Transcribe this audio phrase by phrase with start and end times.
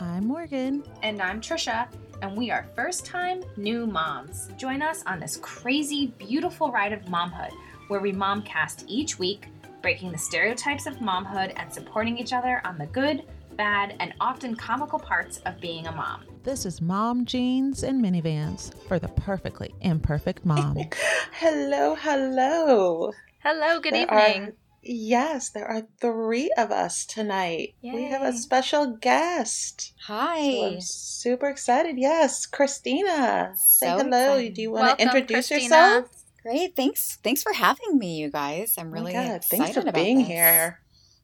[0.00, 0.84] I'm Morgan.
[1.02, 1.88] And I'm Trisha,
[2.20, 4.50] and we are first time new moms.
[4.58, 7.52] Join us on this crazy, beautiful ride of momhood
[7.88, 9.46] where we momcast each week,
[9.80, 13.22] breaking the stereotypes of momhood and supporting each other on the good,
[13.56, 16.24] bad, and often comical parts of being a mom.
[16.42, 20.76] This is Mom Jeans and Minivans for the perfectly imperfect mom.
[21.32, 23.12] hello, hello.
[23.42, 24.48] Hello, good there evening.
[24.48, 24.52] Are,
[24.88, 27.74] yes, there are three of us tonight.
[27.80, 27.92] Yay.
[27.94, 29.92] We have a special guest.
[30.06, 30.50] Hi.
[30.50, 31.98] So I'm super excited.
[31.98, 33.52] Yes, Christina.
[33.56, 34.34] So Say hello.
[34.34, 34.54] Excited.
[34.54, 35.62] Do you want to introduce Christina.
[35.62, 36.10] yourself?
[36.42, 36.76] Great.
[36.76, 37.18] Thanks.
[37.24, 38.74] Thanks for having me, you guys.
[38.78, 40.28] I'm really oh excited Thanks for about being this.
[40.28, 40.80] here.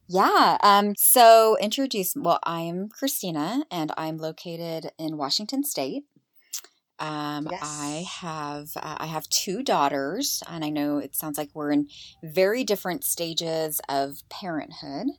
[0.09, 0.57] Yeah.
[0.61, 6.03] Um, so introduce well, I'm Christina and I'm located in Washington State.
[6.99, 7.61] Um, yes.
[7.63, 11.87] I have uh, I have two daughters, and I know it sounds like we're in
[12.23, 15.07] very different stages of parenthood.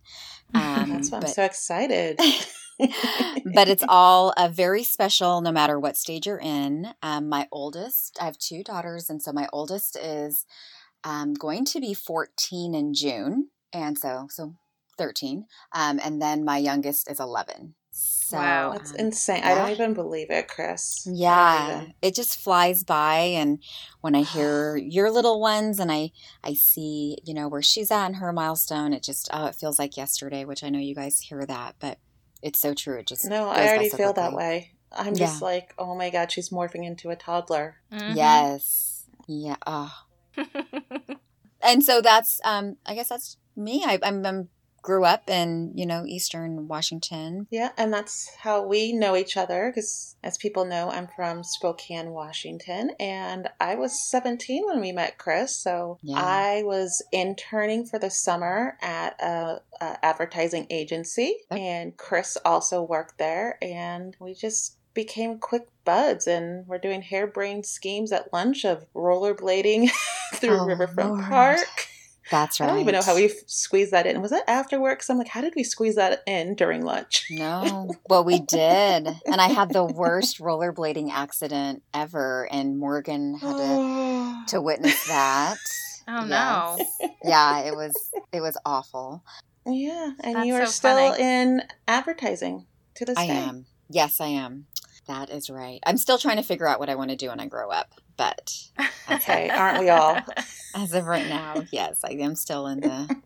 [0.53, 2.21] Um, That's why but, I'm so excited.
[2.79, 6.95] but it's all a very special, no matter what stage you're in.
[7.03, 10.47] Um, my oldest, I have two daughters, and so my oldest is
[11.03, 14.55] um, going to be 14 in June, and so so
[14.99, 15.47] 13.
[15.73, 17.75] Um, and then my youngest is 11.
[17.97, 19.43] So wow, that's um, insane.
[19.45, 19.53] Yeah.
[19.53, 21.07] I don't even believe it, Chris.
[21.09, 23.63] Yeah, it just flies by and
[24.01, 26.11] when I hear your little ones and I
[26.43, 29.79] I see, you know, where she's at in her milestone, it just oh, it feels
[29.79, 31.99] like yesterday, which I know you guys hear that, but
[32.43, 32.99] it's so true.
[32.99, 34.73] It just No, I already so feel that way.
[34.91, 38.17] I'm just like, "Oh my god, she's morphing into a toddler." Mm-hmm.
[38.17, 39.07] Yes.
[39.29, 39.57] Yeah.
[39.67, 39.95] Oh.
[41.63, 43.85] and so that's um I guess that's me.
[43.87, 44.49] I, I'm, I'm
[44.85, 47.47] grew up in, you know, Eastern Washington.
[47.51, 52.11] Yeah, and that's how we know each other because, as people know, I'm from Spokane,
[52.11, 55.57] Washington, and I was 17 when we met Chris.
[55.57, 56.19] So yeah.
[56.19, 63.17] I was interning for the summer at a, a advertising agency, and Chris also worked
[63.17, 68.87] there, and we just became quick buds and we're doing harebrained schemes at lunch of
[68.95, 69.91] rollerblading
[70.35, 71.25] through oh, Riverfront Lord.
[71.25, 71.89] Park
[72.31, 72.67] that's right.
[72.67, 74.21] I don't even know how we squeezed that in.
[74.23, 75.03] Was that after work?
[75.03, 77.27] So I'm like, how did we squeeze that in during lunch?
[77.31, 77.91] No.
[78.09, 79.07] Well, we did.
[79.27, 82.49] and I had the worst rollerblading accident ever.
[82.51, 85.57] And Morgan had to, to witness that.
[86.07, 86.29] Oh, yes.
[87.01, 87.09] no.
[87.25, 87.95] Yeah, it was,
[88.33, 89.25] it was awful.
[89.67, 90.13] Yeah.
[90.23, 91.23] And That's you are so still funny.
[91.23, 93.33] in advertising to this I day.
[93.33, 93.67] I am.
[93.89, 94.67] Yes, I am.
[95.07, 95.81] That is right.
[95.87, 97.95] I'm still trying to figure out what I want to do when I grow up,
[98.17, 98.57] but
[99.11, 100.19] okay, aren't we all?
[100.75, 103.17] As of right now, yes, I am still in the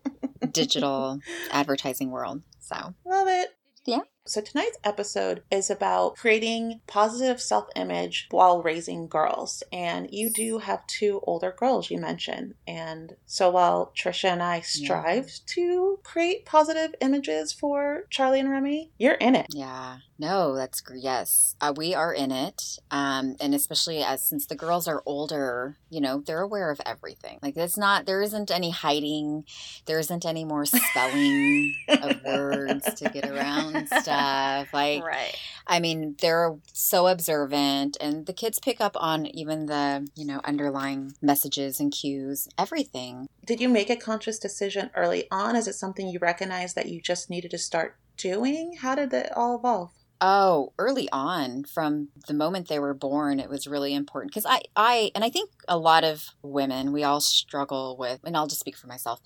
[0.51, 1.19] digital
[1.51, 2.43] advertising world.
[2.59, 3.55] So love it.
[3.85, 4.01] Yeah.
[4.25, 9.63] So, tonight's episode is about creating positive self image while raising girls.
[9.71, 12.53] And you do have two older girls, you mentioned.
[12.67, 15.53] And so, while Trisha and I strive yeah.
[15.55, 19.47] to create positive images for Charlie and Remy, you're in it.
[19.49, 19.97] Yeah.
[20.19, 21.55] No, that's yes.
[21.61, 26.01] Uh, we are in it, um, and especially as since the girls are older, you
[26.01, 27.39] know, they're aware of everything.
[27.41, 29.45] Like it's not there isn't any hiding,
[29.85, 34.73] there isn't any more spelling of words to get around stuff.
[34.73, 35.33] Like, right.
[35.65, 40.41] I mean, they're so observant, and the kids pick up on even the you know
[40.43, 43.29] underlying messages and cues, everything.
[43.45, 45.55] Did you make a conscious decision early on?
[45.55, 48.75] Is it something you recognize that you just needed to start doing?
[48.81, 49.91] How did it all evolve?
[50.21, 54.61] Oh, early on, from the moment they were born, it was really important because I,
[54.75, 58.59] I, and I think a lot of women, we all struggle with, and I'll just
[58.59, 59.21] speak for myself,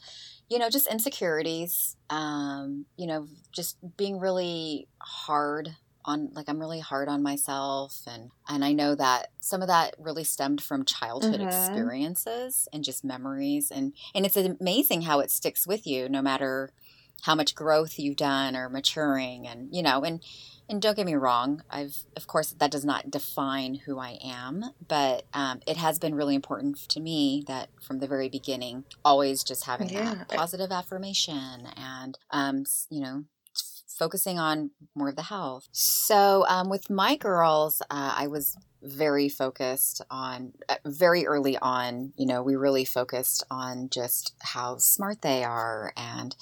[0.50, 6.80] you know, just insecurities, um, you know, just being really hard on, like I'm really
[6.80, 11.40] hard on myself, and and I know that some of that really stemmed from childhood
[11.40, 11.48] mm-hmm.
[11.48, 16.72] experiences and just memories, and and it's amazing how it sticks with you, no matter
[17.22, 20.22] how much growth you've done or maturing, and you know, and
[20.70, 24.64] and don't get me wrong i've of course that does not define who i am
[24.88, 29.44] but um, it has been really important to me that from the very beginning always
[29.44, 30.16] just having yeah.
[30.16, 33.24] that positive affirmation and um, you know
[33.88, 39.30] focusing on more of the health so um, with my girls uh, i was very
[39.30, 45.22] focused on uh, very early on you know we really focused on just how smart
[45.22, 46.36] they are and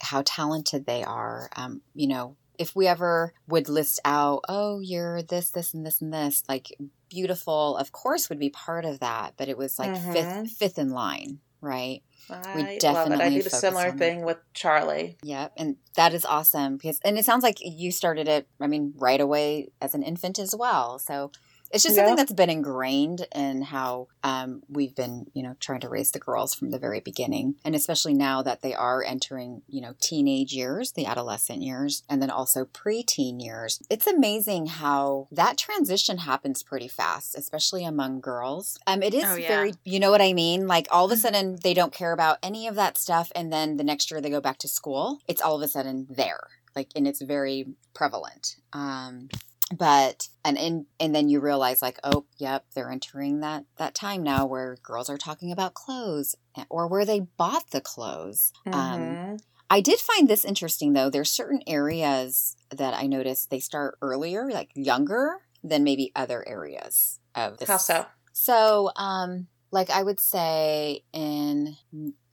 [0.00, 5.22] how talented they are um, you know if we ever would list out, oh, you're
[5.22, 6.76] this, this, and this, and this, like
[7.08, 10.12] beautiful, of course, would be part of that, but it was like mm-hmm.
[10.12, 12.02] fifth, fifth in line, right?
[12.30, 13.24] I we definitely love it.
[13.24, 15.16] I did a similar thing with Charlie.
[15.22, 18.48] Yep, and that is awesome because, and it sounds like you started it.
[18.60, 20.98] I mean, right away as an infant as well.
[20.98, 21.32] So
[21.74, 25.88] It's just something that's been ingrained in how um, we've been, you know, trying to
[25.88, 27.56] raise the girls from the very beginning.
[27.64, 32.22] And especially now that they are entering, you know, teenage years, the adolescent years, and
[32.22, 33.82] then also preteen years.
[33.90, 38.78] It's amazing how that transition happens pretty fast, especially among girls.
[38.86, 39.48] Um, it is Oh, yeah.
[39.48, 40.68] very, you know what I mean?
[40.68, 41.18] Like all of a Mhm.
[41.18, 43.32] sudden they don't care about any of that stuff.
[43.34, 45.18] And then the next year they go back to school.
[45.26, 46.46] It's all of a sudden there.
[46.76, 48.56] Like, and it's very prevalent.
[48.72, 49.28] Um,
[49.74, 54.22] but and and and then you realize like oh yep they're entering that that time
[54.22, 59.00] now where girls are talking about clothes eh, or where they bought the clothes um,
[59.00, 59.40] Mhm.
[59.70, 64.50] i did find this interesting though there's certain areas that i noticed they start earlier
[64.50, 68.06] like younger than maybe other areas of this How so?
[68.32, 71.76] so, um, like I would say in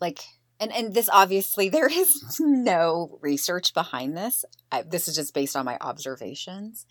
[0.02, 0.20] like
[0.60, 4.44] and and this obviously there is no research behind this.
[4.72, 6.86] I, this is just based on my observations.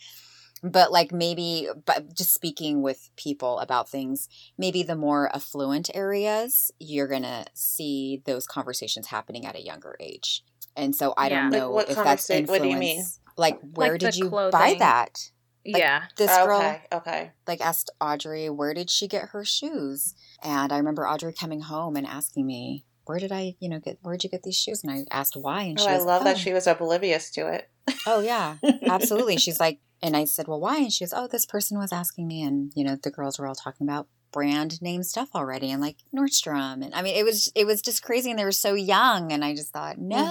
[0.63, 4.29] But like maybe but just speaking with people about things,
[4.59, 9.97] maybe the more affluent areas, you're going to see those conversations happening at a younger
[10.01, 10.45] age.
[10.77, 11.43] And so I Yeah.
[11.43, 12.51] don't Like know what if that's conversa- influence.
[12.51, 13.05] what do you mean?
[13.37, 15.31] Like where Like did you buy that?
[15.67, 16.05] Like, yeah.
[16.17, 17.31] This oh, girl okay, okay.
[17.47, 21.97] like asked Audrey where did she get her shoes, and I remember Audrey coming home
[21.97, 24.91] and asking me where did I you know get where'd you get these shoes, and
[24.93, 27.69] I asked why, and Oh, she I love oh, that she was oblivious to it.
[28.07, 28.57] oh yeah
[28.89, 31.93] absolutely she's like and I said well why and she goes oh this person was
[31.93, 35.71] asking me and you know the girls were all talking about brand name stuff already
[35.73, 38.53] and like Nordstrom and I mean it was it was just crazy and they were
[38.53, 40.25] so young and I just thought no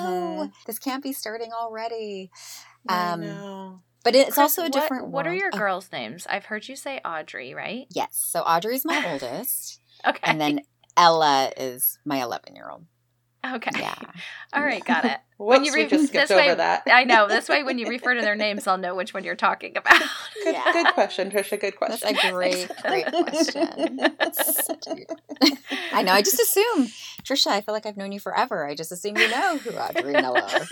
[0.47, 0.51] Mhm.
[0.65, 2.31] this can't be starting already
[2.87, 6.25] I Um, but it's Chris, also a what- different What, are your Oh, girls' names?
[6.29, 7.87] I've heard you say Audrey, right?
[7.93, 10.19] yes so Audrey's my oldest Okay.
[10.23, 10.61] and then
[10.95, 12.85] Ella is my 11 year old
[13.45, 13.71] okay.
[13.79, 13.95] Yeah.
[14.53, 15.17] All right, got it.
[15.37, 16.83] Whoops, you we re- just skipped this way- over that.
[16.91, 17.27] I know.
[17.29, 20.01] This way, when you refer to their names, I'll know which one you're talking about.
[20.43, 20.71] Good, Yeah.
[20.73, 21.59] good question, Trisha.
[21.59, 21.99] Good question.
[22.13, 22.29] That's question.
[22.29, 23.99] a great, great question.
[24.33, 25.57] Such a good-
[25.93, 26.11] I know.
[26.11, 26.87] I just assume,
[27.23, 27.47] Trisha.
[27.47, 28.65] I feel like I've known you forever.
[28.67, 30.67] I just assume you know who Audrey and are.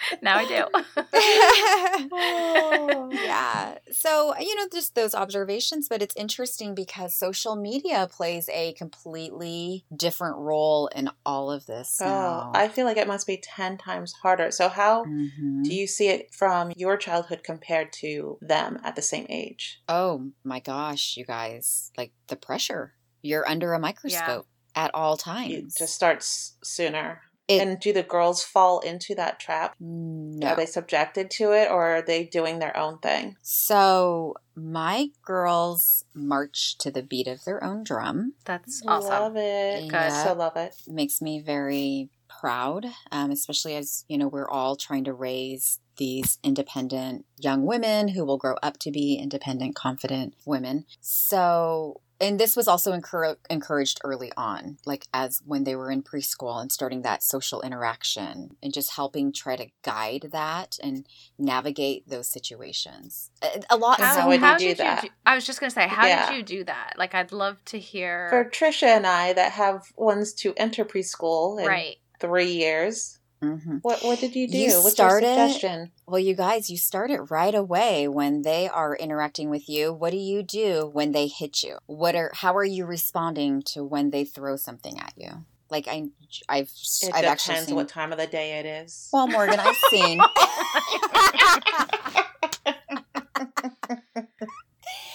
[0.22, 0.64] now I do.
[2.10, 3.10] Oh.
[3.22, 3.78] yeah.
[3.90, 9.84] So you know, just those observations, but it's interesting because social media plays a completely
[9.94, 11.98] different role in all of this.
[12.02, 12.50] Oh, now.
[12.54, 14.50] I feel like it must be 10 times harder.
[14.50, 15.64] So, how Mhm.
[15.64, 19.80] do you see it from your childhood compared to them at the same age?
[19.88, 21.90] Oh my gosh, you guys!
[21.96, 22.94] Like the pressure.
[23.22, 25.52] You're under a microscope at all times.
[25.74, 27.22] It just starts sooner.
[27.48, 29.74] It- and do the girls fall into that trap?
[29.80, 30.48] no.
[30.48, 33.36] Are they subjected to it or are they doing their own thing?
[33.42, 38.34] So my girls march to the beat of their own drum.
[38.44, 39.12] That's awesome.
[39.12, 39.88] I love it.
[39.88, 40.12] Good.
[40.12, 40.74] So love it.
[40.86, 46.38] Makes me very proud, um, especially as you know we're all trying to raise these
[46.44, 50.84] independent young women who will grow up to be independent, confident women.
[51.00, 52.00] So.
[52.20, 56.60] And this was also encour- encouraged early on, like as when they were in preschool
[56.60, 61.06] and starting that social interaction and just helping try to guide that and
[61.38, 63.30] navigate those situations.
[63.42, 64.00] A- A lot.
[64.00, 65.02] And How, how would you how do did that?
[65.04, 65.14] you do?
[65.26, 66.28] I was just gonna say, how Yeah.
[66.28, 66.94] did you do that?
[66.96, 68.28] Like, I'd love to hear.
[68.30, 71.96] For Trisha and I that have ones to enter preschool in right.
[72.20, 73.78] three years, Mhm.
[73.82, 74.58] what what did you do?
[74.58, 75.92] You What's started- your suggestion?
[76.06, 79.92] Well, you guys, you start it right away when they are interacting with you.
[79.92, 81.78] What do you do when they hit you?
[81.86, 85.44] What are how are you responding to when they throw something at you?
[85.70, 86.08] Like I,
[86.48, 86.70] I've,
[87.02, 87.76] It I've actually depends seen.
[87.76, 89.08] what time of the day it is.
[89.12, 90.18] well, Morgan, I've seen.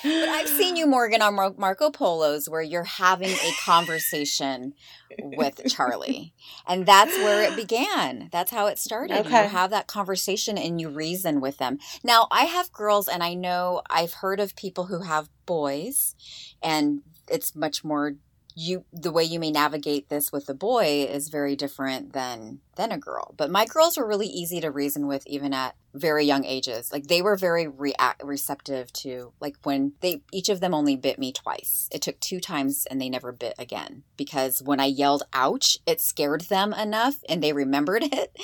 [0.04, 4.74] But I've seen you, Morgan, on Mar- Marco Polo's where you're having a conversation
[5.22, 6.34] with Charlie.
[6.68, 8.30] And that's where it began.
[8.32, 9.20] That's how it started.
[9.20, 9.44] Okay.
[9.44, 11.80] You have that conversation and you reason with them.
[12.04, 16.16] Now, I have girls, and I know I've heard of people who have boys,
[16.62, 18.16] and it's much more.
[18.56, 22.92] You the way you may navigate this with a boy is very different than than
[22.92, 23.34] a girl.
[23.38, 26.92] But my girls were really easy to reason with even at very young ages.
[26.92, 31.20] Like they were very react receptive to like when they each of them only bit
[31.20, 31.88] me twice.
[31.92, 36.02] It took two times and they never bit again because when I yelled ouch, it
[36.02, 38.38] scared them enough and they remembered it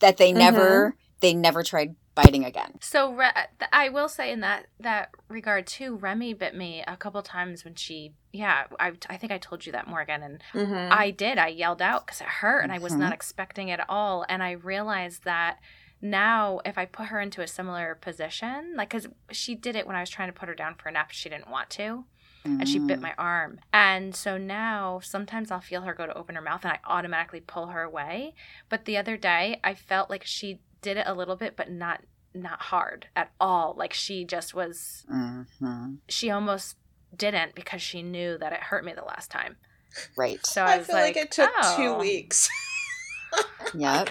[0.00, 0.98] that they never mm-hmm.
[1.20, 2.78] they never tried biting again.
[2.80, 3.32] So Re-
[3.72, 7.74] I will say in that that regard too, Remy bit me a couple times when
[7.74, 8.12] she.
[8.32, 10.90] Yeah, I, I think I told you that Morgan, and Mhm.
[10.90, 11.38] I did.
[11.38, 14.24] I yelled out because it hurt, and I was not expecting it at all.
[14.28, 15.58] And I realized that
[16.00, 19.96] now, if I put her into a similar position, like because she did it when
[19.96, 22.04] I was trying to put her down for a nap, she didn't want to,
[22.44, 23.02] and she bit Mm.
[23.02, 23.60] my arm.
[23.72, 27.40] And so now, sometimes I'll feel her go to open her mouth, and I automatically
[27.40, 28.34] pull her away.
[28.68, 32.02] But the other day, I felt like she did it a little bit, but not
[32.34, 33.74] not hard at all.
[33.76, 35.94] Like she just was, Mm-hmm.
[36.08, 36.76] she almost
[37.16, 39.56] didn't because she knew that it hurt me the last time.
[40.16, 40.44] Right.
[40.44, 41.76] So I, I was feel like, like, it took oh.
[41.76, 42.48] two weeks.
[43.76, 44.10] Yep.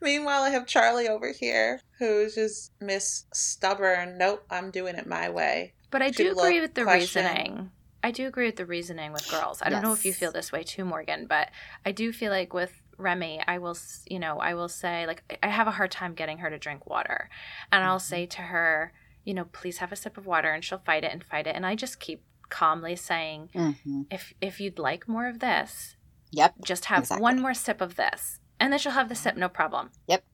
[0.00, 4.18] Meanwhile, I have Charlie over here who's just Miss Stubborn.
[4.18, 5.74] Nope, I'm doing it my way.
[5.92, 7.24] But I do agree love with the question.
[7.24, 7.70] reasoning.
[8.02, 9.62] I do agree with the reasoning with girls.
[9.62, 11.50] I don't know if you feel this way too, Morgan, but
[11.86, 13.76] I do feel like with Remy, I will,
[14.08, 16.86] you know, I will say, like, I have a hard time getting her to drink
[16.86, 17.28] water.
[17.70, 18.02] And I'll Mhm.
[18.02, 18.92] say to her,
[19.24, 20.52] you know, please have a sip of water.
[20.52, 21.54] And she'll fight it and fight it.
[21.56, 25.96] And I just keep calmly saying, hmm if if you'd like more of this,
[26.32, 26.54] Yep.
[26.64, 27.22] just have Exactly.
[27.22, 28.38] one more sip of this.
[28.60, 29.90] And then she'll have the sip, no problem.
[30.06, 30.24] Yep.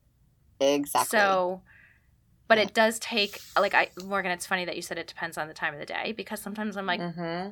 [0.61, 1.19] Exactly.
[1.19, 1.63] So,
[2.49, 2.65] but Yeah.
[2.65, 5.55] it does take, like, I, Morgan, it's funny that you said it depends on the
[5.55, 7.51] time of the day because sometimes I'm like, hmm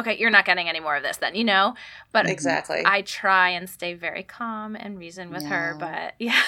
[0.00, 1.74] okay, you're not getting any more of this then, you know?
[2.12, 2.28] But.
[2.28, 2.82] Exactly.
[2.84, 6.40] I try and stay very calm and reason with her, but yeah.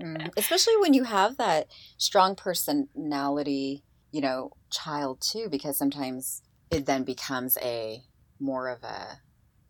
[0.00, 0.30] Mm.
[0.36, 1.66] Especially when you have that
[1.98, 8.02] strong personality, you know, child too, because sometimes it then becomes a
[8.38, 9.20] more of a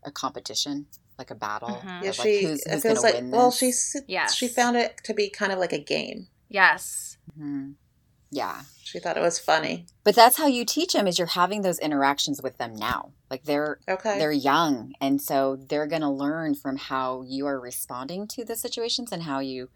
[0.05, 0.87] a competition,
[1.19, 1.69] like a battle.
[1.83, 2.03] Mhm.
[2.05, 2.45] yeah, of, like, she.
[2.45, 3.15] who's, it who's feels like.
[3.15, 3.97] win Well, she's.
[4.07, 4.35] Yes.
[4.35, 6.29] She found it to be kind of like a game.
[6.49, 7.19] yes.
[7.39, 7.75] Mhm.
[8.31, 8.63] Yeah.
[8.85, 9.87] She thought it was funny.
[10.03, 13.13] But that's how you teach them is you're having those interactions with them now.
[13.31, 14.19] Like they're Okay.
[14.19, 18.57] they're young and so they're going to learn from how you are responding to the
[18.57, 19.69] situations and how you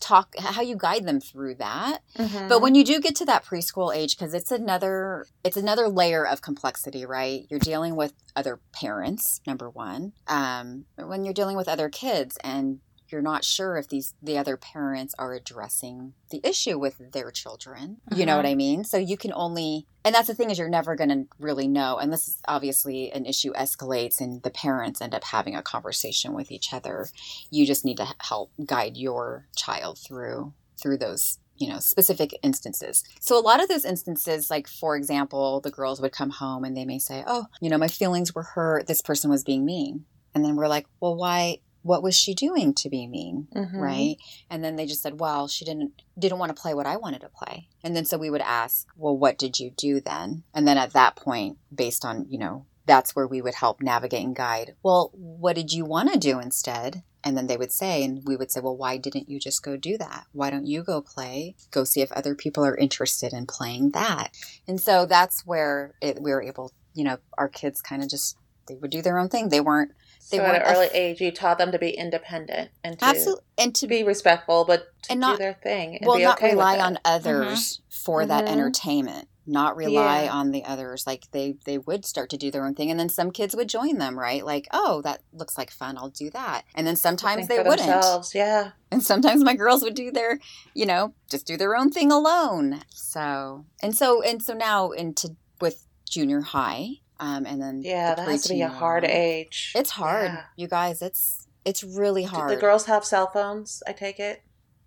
[0.00, 2.00] talk how you guide them through that.
[2.16, 2.48] Mhm.
[2.48, 6.26] But when you do get to that preschool age cuz it's another it's another layer
[6.26, 7.46] of complexity, right?
[7.50, 10.12] You're dealing with other parents, number 1.
[10.28, 12.80] Um when you're dealing with other kids and
[13.10, 17.98] you're not sure if these the other parents are addressing the issue with their children.
[18.14, 18.52] You know what mm-hmm.
[18.52, 18.84] I mean?
[18.84, 21.98] So you can only and that's the thing is you're never going to really know
[21.98, 26.32] and this is obviously an issue escalates and the parents end up having a conversation
[26.32, 27.08] with each other.
[27.50, 33.04] You just need to help guide your child through through those you know specific instances
[33.20, 36.76] so a lot of those instances like for example the girls would come home and
[36.76, 40.06] they may say oh you know my feelings were hurt this person was being mean
[40.34, 43.74] and then we're like well why what was she doing to be mean Mhm.
[43.80, 44.16] right?
[44.50, 47.20] And then they just said well she didn't didn't want to play what i wanted
[47.22, 47.68] to play.
[47.82, 50.44] And then so we would ask well what did you do then?
[50.54, 54.24] And then at that point based on you know that's where we would help navigate
[54.24, 57.02] and guide well what did you want to do instead?
[57.22, 59.76] And then they would say and we would say well why didn't you just go
[59.76, 60.24] do that?
[60.32, 61.54] Why don't you go play?
[61.70, 64.32] Go see if other people are interested in playing that.
[64.66, 68.36] And so that's where it, we were able you know our kids kind of just
[68.68, 69.48] they would do their own thing.
[69.48, 69.92] They weren't
[70.30, 72.98] they so at weren't an early aff- age, you taught them to be independent and
[72.98, 76.06] to, absolutely and to to be respectful, but to And do not- their thing and
[76.06, 77.00] well be not okay rely with on it.
[77.04, 78.48] others for that Mhm.
[78.48, 80.32] entertainment not rely Yeah.
[80.32, 83.08] on the others like they they would start to do their own thing and then
[83.08, 86.62] some kids would join them right like oh that looks like fun i'll do that
[86.74, 88.32] and then sometimes they wouldn't themselves.
[88.34, 88.72] Yeah.
[88.92, 90.38] and sometimes my girls would do their
[90.74, 95.34] you know just do their own thing alone so and so and so now into
[95.60, 96.88] with junior high
[97.20, 99.14] um and then Yeah, the that has to be a hard world.
[99.14, 99.72] age.
[99.76, 100.44] it's hard Yeah.
[100.56, 103.82] you guys it's it's really Do hard the girls have cell phones?
[103.86, 104.42] I take it.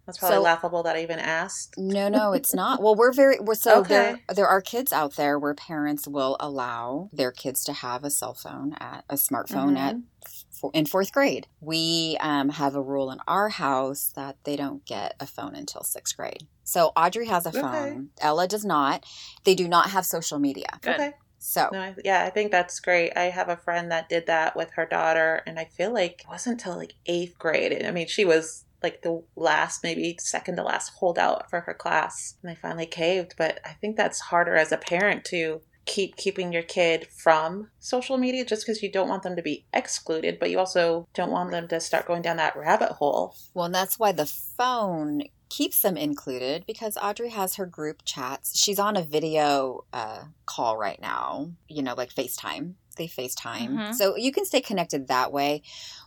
[0.05, 1.75] That's probably So- laughable that I even asked.
[1.77, 2.81] No, no, it's not.
[2.81, 3.89] Well, we're very we're so Okay.
[3.93, 8.09] there there are kids out there where parents will allow their kids to have a
[8.09, 10.03] cell phone at a smartphone at Mhm.
[10.25, 11.47] f- in fourth grade.
[11.61, 15.83] We um, have a rule in our house that they don't get a phone until
[15.83, 16.47] sixth grade.
[16.65, 17.61] So Audrey has a Okay.
[17.61, 18.09] phone.
[18.19, 19.05] Ella does not.
[19.45, 20.67] They do not have social media.
[20.81, 20.95] Good.
[20.95, 21.13] Okay.
[21.43, 23.11] So No, I, yeah, I think that's great.
[23.17, 26.29] I have a friend that did that with her daughter, and I feel like it
[26.29, 27.85] wasn't until like eighth grade.
[27.85, 32.35] I mean, she was like the last, maybe second to last holdout for her class,
[32.41, 33.35] and they finally caved.
[33.37, 38.17] But I think that's harder as a parent to keep keeping your kid from social
[38.17, 41.51] media just because you don't want them to be excluded, but you also don't want
[41.51, 43.35] them to start going down that rabbit hole.
[43.53, 45.23] Well, and that's why the phone
[45.53, 48.57] keeps them included because Audrey has her group chats.
[48.57, 52.73] She's on a video uh, call right now, you know, like FaceTime.
[52.97, 53.69] They FaceTime.
[53.69, 53.93] Mhm.
[53.93, 55.61] So you can stay connected that way.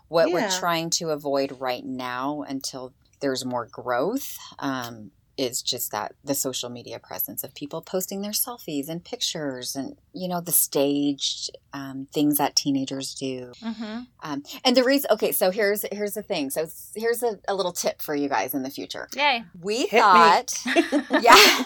[0.09, 6.15] What we're trying to avoid right now until there's more growth um, is just that
[6.25, 10.53] the social media presence of people posting their selfies and pictures and, you know, the
[10.53, 13.53] staged um, things that teenagers do.
[13.63, 14.01] Mm-hmm.
[14.23, 16.51] Um, and the reason, okay, so here's here's the thing.
[16.51, 19.09] So here's a, a little tip for you guys in the future.
[19.15, 19.45] Yay.
[19.61, 20.55] We Hit thought,
[21.21, 21.65] yeah.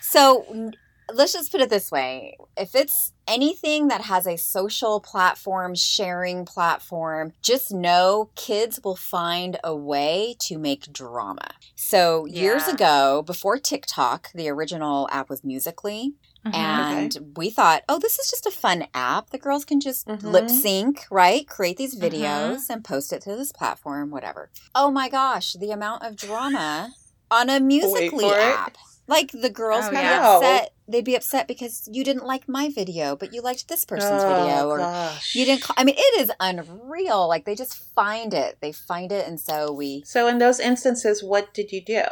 [0.00, 0.74] So n-
[1.12, 6.44] let's just put it this way: if it's anything that has a social platform, sharing
[6.44, 11.48] platform, just know kids will find a way to make drama.
[11.76, 16.10] So years ago, before TikTok, the original app was Musical.ly.
[16.44, 16.54] Mhm.
[16.54, 19.30] And we thought, oh, this is just a fun app.
[19.30, 20.24] The girls can just Mhm.
[20.24, 21.46] lip sync, right?
[21.46, 22.02] Create these Mhm.
[22.02, 24.50] videos and post it to this platform, whatever.
[24.74, 26.94] Oh my gosh, the amount of drama
[27.30, 28.72] on a Musical.ly app.
[28.72, 28.78] it.
[29.04, 29.08] App.
[29.08, 30.74] Like the girls Oh, would be upset.
[30.88, 34.66] They'd be upset because you didn't like my video, but you liked this person's video,
[34.66, 35.34] Oh, or gosh.
[35.34, 35.62] you didn't.
[35.62, 37.26] Call, I mean, it is unreal.
[37.28, 38.58] Like they just find it.
[38.60, 42.02] They find it, and so we So in those instances, what did you do?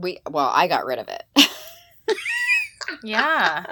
[0.00, 1.22] we well, I got rid of it.
[3.02, 3.64] Yeah.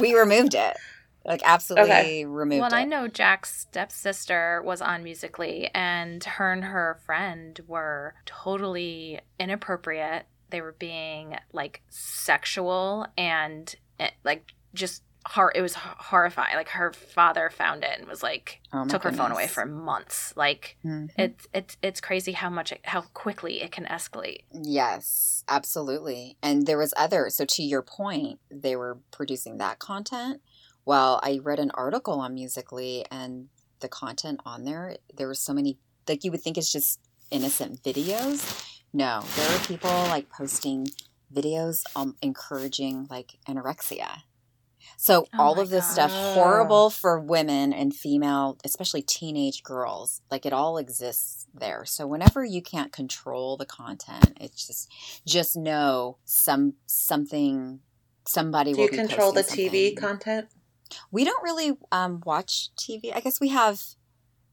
[0.00, 0.76] we removed it.
[1.24, 2.24] Like absolutely Okay.
[2.24, 2.76] removed well, it.
[2.76, 10.24] I know Jack's stepsister was on Musical.ly, and her and her friend were totally inappropriate.
[10.52, 16.56] They were being like sexual and eh, like just hor- It was horrifying.
[16.56, 20.32] Like her father found it and was like Oh, took her phone away for months.
[20.36, 21.10] Like Mhm.
[21.18, 24.42] it's it's it's crazy how much it, how quickly it can escalate.
[24.52, 26.36] Yes, absolutely.
[26.42, 27.28] And there was other.
[27.30, 30.40] So to your point, they were producing that content.
[30.84, 33.48] Well, I read an article on Musical.ly, and
[33.80, 35.78] the content on there, there were so many.
[36.08, 36.98] Like you would think it's just
[37.30, 38.71] innocent videos.
[38.92, 40.88] No, there are people like posting
[41.34, 44.22] videos um encouraging like anorexia.
[44.96, 50.20] So Oh all of this stuff horrible for women and female, especially teenage girls.
[50.30, 51.84] Like it all exists there.
[51.84, 54.92] So whenever you can't control the content, it's just
[55.26, 57.80] just know some something
[58.26, 59.96] somebody Do will you control the posting TV something.
[59.96, 60.48] content?
[61.10, 63.14] We don't really um, watch TV.
[63.14, 63.82] I guess we have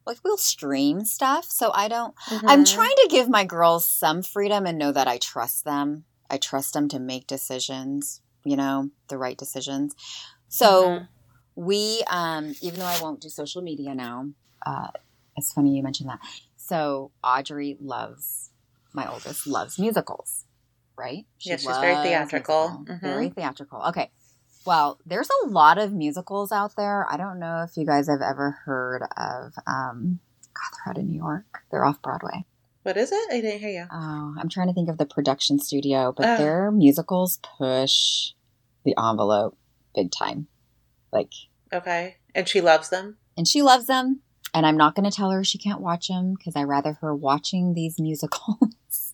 [0.06, 1.46] like we'll stream stuff.
[1.46, 2.14] So I don't.
[2.48, 2.74] I'm Mhm.
[2.74, 6.06] trying to give my girls some freedom and know that I trust them.
[6.30, 8.22] I trust them to make decisions.
[8.44, 9.94] You know, the right decisions.
[10.48, 11.08] So Mhm.
[11.56, 14.30] we, um, even though I won't do social media now,
[14.66, 14.88] uh,
[15.36, 16.20] it's funny you mentioned that.
[16.56, 18.52] So Audrey loves
[18.94, 20.46] my oldest loves musicals,
[20.98, 21.26] right?
[21.42, 22.86] Yeah, she's very theatrical.
[22.88, 23.02] Mhm.
[23.02, 23.82] Very theatrical.
[23.90, 24.12] Okay.
[24.66, 27.06] Well, there's a lot of musicals out there.
[27.10, 29.54] I don't know if you guys have ever heard of.
[29.66, 30.20] Um,
[30.54, 31.46] God, they're out of New York.
[31.72, 32.46] They're off Broadway.
[32.84, 33.32] What is it?
[33.32, 33.86] I didn't hear you.
[33.92, 36.38] Oh, I'm trying to think of the production studio, but Oh.
[36.38, 38.32] their musicals push
[38.84, 39.58] the envelope
[39.96, 40.48] big time.
[41.12, 41.32] Like,
[41.74, 42.18] Okay.
[42.36, 43.18] And she loves them?
[43.38, 44.22] and she loves them.
[44.54, 47.16] And I'm not going to tell her she can't watch them because I rather her
[47.16, 49.14] watching these musicals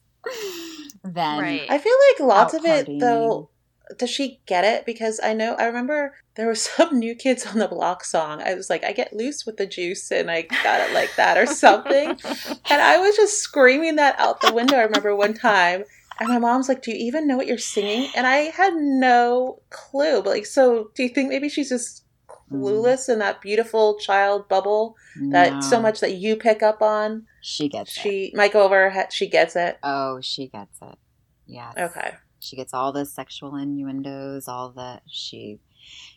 [1.03, 1.65] than right.
[1.69, 2.99] I feel like lots out of it, partying.
[2.99, 3.49] though,
[3.97, 4.85] does she get it?
[4.85, 8.41] Because I know, I remember there was some New Kids on the Block song.
[8.41, 11.37] I was like, I get loose with the juice and I got it like that
[11.37, 12.09] or something.
[12.69, 14.77] and I was just screaming that out the window.
[14.77, 15.83] I remember one time.
[16.19, 18.07] And my mom's like, Do you even know what you're singing?
[18.15, 20.21] And I had no clue.
[20.23, 22.03] But like, so do you think maybe she's just
[22.51, 22.59] Mm.
[22.61, 24.95] clueless in that beautiful child bubble
[25.31, 27.25] that so much that you pick up on?
[27.41, 28.01] she gets it.
[28.01, 29.11] She might go over her head.
[29.11, 29.77] She gets it.
[29.83, 30.95] Oh, she gets it.
[31.47, 31.73] Yes.
[31.77, 32.13] Okay.
[32.39, 35.59] She gets all the sexual innuendos, all the she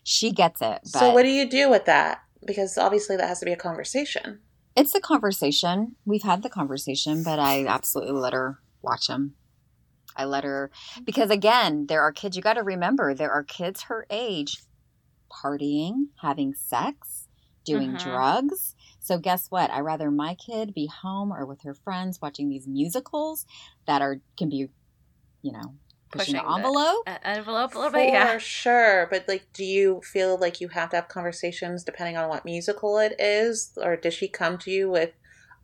[0.04, 0.80] she gets it.
[0.82, 2.22] But So what do you do with that?
[2.46, 4.40] Because obviously that has to be a conversation.
[4.76, 5.96] it's a conversation.
[6.04, 9.34] We've had the conversation, but I absolutely let her watch them.
[10.16, 10.70] I let her
[11.04, 12.36] because again, there are kids.
[12.36, 14.56] You got to remember, there are kids her age
[15.30, 17.28] partying, having sex,
[17.64, 17.98] doing Mhm.
[18.02, 18.74] drugs.
[19.00, 19.70] So guess what?
[19.70, 23.44] I rather my kid be home or with her friends watching these musicals
[23.86, 24.68] that are can be,
[25.42, 25.76] you know,
[26.10, 27.02] pushing, Pushing the the- envelope.
[27.06, 28.32] Uh, envelope a little For bit, yeah.
[28.34, 29.06] for sure.
[29.10, 32.98] But like do you feel like you have to have conversations depending on what musical
[32.98, 33.72] it is?
[33.82, 35.12] Or does she come to you with,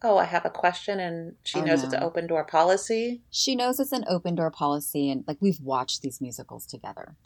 [0.02, 3.22] Oh, I have a question and she Oh, knows it's an open door policy?
[3.30, 7.16] she knows it's an open door policy, and like we've watched these musicals together.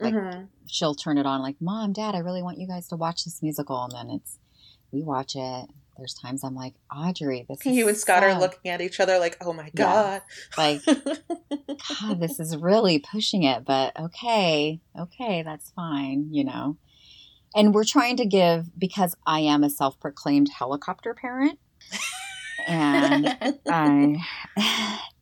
[0.00, 0.48] Like, Mhm.
[0.66, 3.42] she'll turn it on like mom dad i really want you guys to watch this
[3.42, 4.38] musical and then it's
[4.92, 8.70] we watch it there's times i'm like audrey this is You and Scott are looking
[8.70, 9.84] at each other like, Oh my Yeah.
[9.84, 10.22] God.
[10.56, 10.82] like
[11.98, 16.76] god this is really pushing it but okay okay that's fine you know
[17.54, 21.58] and we're trying to give because i am a self-proclaimed helicopter parent
[22.66, 23.26] and
[23.70, 24.16] I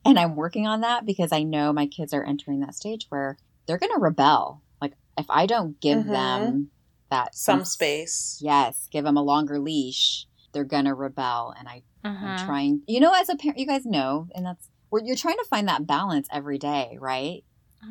[0.05, 3.37] and I'm working on that because I know my kids are entering that stage where
[3.67, 4.63] they're going to rebel.
[4.81, 6.11] Like if I don't give Mhm.
[6.13, 6.71] them
[7.11, 8.39] that Some sense- space.
[8.43, 11.55] yes, give them a longer leash, they're going to rebel.
[11.59, 12.45] And I, I'm Mhm.
[12.47, 15.45] trying, you know, as a parent, you guys know, and that's where you're trying to
[15.45, 17.45] find that balance every day, right?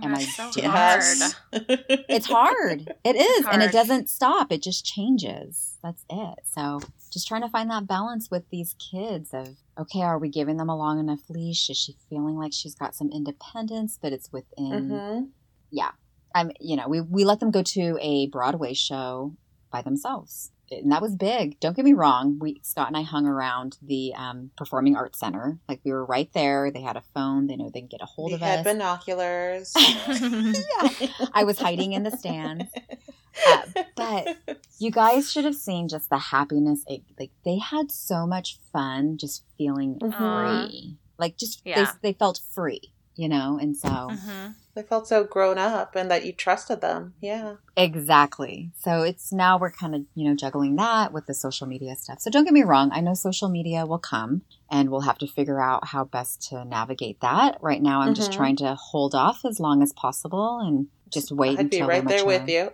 [0.03, 1.03] Am I so doing hard.
[2.09, 2.93] It's hard.
[3.05, 4.51] It is, and it doesn't stop.
[4.51, 5.77] It just changes.
[5.81, 6.39] That's it.
[6.53, 6.81] So,
[7.13, 10.67] just trying to find that balance with these kids of okay, are we giving them
[10.69, 11.69] a long enough leash?
[11.69, 15.29] Is she feeling like she's got some independence, but it's within Mhm.
[16.35, 19.33] I'm you know, we we let them go to a Broadway show
[19.71, 20.51] by themselves.
[20.71, 21.59] And that was big.
[21.59, 22.39] Don't get me wrong.
[22.39, 25.59] We Scott and I hung around the um, Performing Arts Center.
[25.69, 26.71] Like we were right there.
[26.71, 27.45] They had a phone.
[27.45, 28.41] They know they can get a hold of us.
[28.41, 28.73] We of had us.
[28.73, 29.73] binoculars.
[30.99, 31.07] yeah.
[31.33, 32.65] I was hiding in the stands.
[33.47, 33.61] Uh,
[33.95, 34.37] but
[34.79, 36.83] you guys should have seen just the happiness.
[36.87, 40.67] It, like they had so much fun, just feeling Mhm.
[40.67, 40.97] free.
[41.19, 41.91] Like just Yeah.
[42.01, 42.81] they, they felt free.
[43.15, 44.51] You know, and so Mm-hmm.
[44.75, 47.13] They felt so grown up and that you trusted them.
[47.21, 47.55] Yeah.
[47.77, 48.71] exactly.
[48.77, 52.19] So it's now we're kind of, you know, juggling that with the social media stuff.
[52.19, 55.27] So don't get me wrong, I know social media will come and we'll have to
[55.27, 57.57] figure out how best to navigate that.
[57.61, 58.35] Right now I'm just Mhm.
[58.35, 62.17] trying to hold off as long as possible and just wait I'd be right they're
[62.17, 62.71] there with you.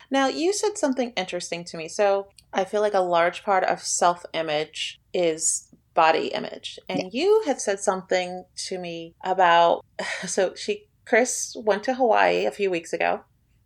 [0.10, 1.88] now, you said something interesting to me.
[1.88, 6.78] So, I feel like a large part of self image is body image.
[6.88, 9.84] And you had said something to me about
[10.26, 13.20] so she Chris went to Hawaii a few weeks ago.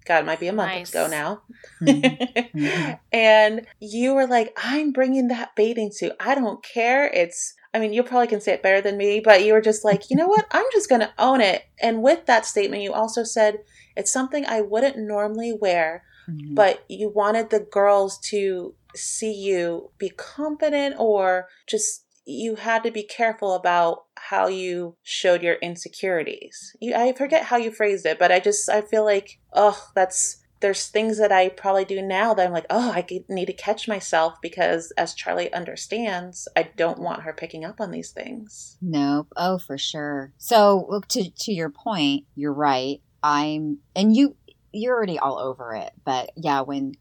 [0.06, 0.90] God, it might be a month Nice.
[0.90, 1.42] ago now.
[1.82, 2.48] Mhm.
[2.54, 2.98] Mhm.
[3.12, 6.12] and you were like, I'm bringing that bathing suit.
[6.20, 7.06] I don't care.
[7.08, 9.84] It's, I mean, you probably can say it better than me, but you were just
[9.84, 10.46] like, you know what?
[10.52, 11.64] I'm just going to own it.
[11.80, 13.58] And with that statement, you also said,
[13.96, 16.54] it's something I wouldn't normally wear, Mhm.
[16.54, 22.90] but you wanted the girls to see you be confident or just you had to
[22.90, 26.76] be careful about how you showed your insecurities.
[26.80, 30.42] You, I forget how you phrased it, but I just I feel like oh that's
[30.60, 33.86] there's things that I probably do now that I'm like oh I need to catch
[33.86, 38.76] myself because as Charlie understands I don't want her picking up on these things.
[38.82, 39.28] Nope.
[39.36, 40.32] Oh, for sure.
[40.36, 43.00] So, look to to your point, you're right.
[43.22, 44.36] I'm, and you
[44.72, 45.92] you're already all over it.
[46.04, 46.94] But yeah, when,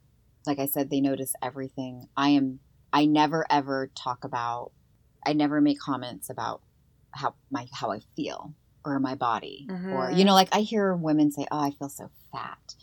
[0.45, 2.07] like I said, they notice everything.
[2.15, 2.59] I am.
[2.93, 4.71] I never ever talk about.
[5.25, 6.61] I never make comments about
[7.11, 10.17] how my how I feel or my body or Mhm.
[10.17, 12.75] you know, like I hear women say, "Oh, I feel so fat,"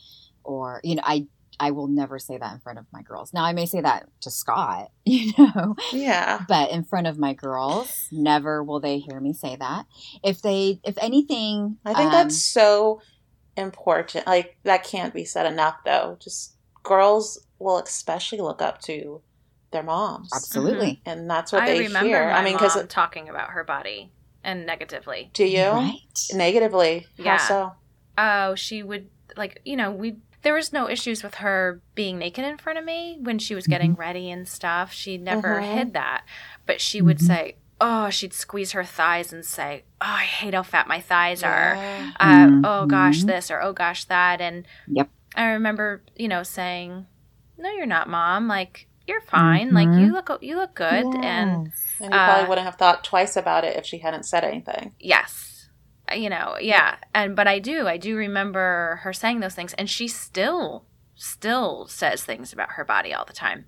[0.44, 1.26] or you know, I.
[1.60, 3.32] I will never say that in front of my girls.
[3.34, 6.40] Now I may say that to Scott, you know, Yeah.
[6.48, 9.84] but in front of my girls never will they hear me say that
[10.24, 13.02] if they if anything I think um, that's so
[13.56, 14.26] important.
[14.26, 16.16] Like that can't be said enough though.
[16.20, 19.20] Just girls will especially look up to
[19.72, 20.30] their moms.
[20.34, 22.30] absolutely And that's what I they remember hear.
[22.30, 24.12] my I mean, because mom talking about her body
[24.44, 25.30] and negatively.
[25.32, 25.98] do you right
[26.32, 27.06] negatively?
[27.16, 27.38] Yeah.
[27.38, 27.72] How so?
[28.18, 32.44] Oh, she would like you know we there was no issues with her being naked
[32.44, 34.92] in front of me when she was getting ready and stuff.
[34.92, 35.74] She never Mhm.
[35.74, 36.24] hid that,
[36.66, 37.26] but she would Mhm.
[37.26, 41.44] say, "Oh," she'd squeeze her thighs and say, "Oh, I hate how fat my thighs
[41.44, 42.10] are." Yeah.
[42.18, 45.08] Uh, oh gosh, this or oh gosh that, and Yep.
[45.36, 47.06] I remember you know saying,
[47.56, 48.48] "No, you're not, mom.
[48.48, 49.74] Like you're fine.
[49.74, 50.00] Like Mhm.
[50.00, 52.00] you look you look good." And Yes.
[52.00, 54.94] And you probably Uh, wouldn't have thought twice about it if she hadn't said anything.
[54.98, 55.68] yes
[56.12, 59.88] you know yeah and but i do i do remember her saying those things and
[59.88, 63.64] she still still says things about her body all the time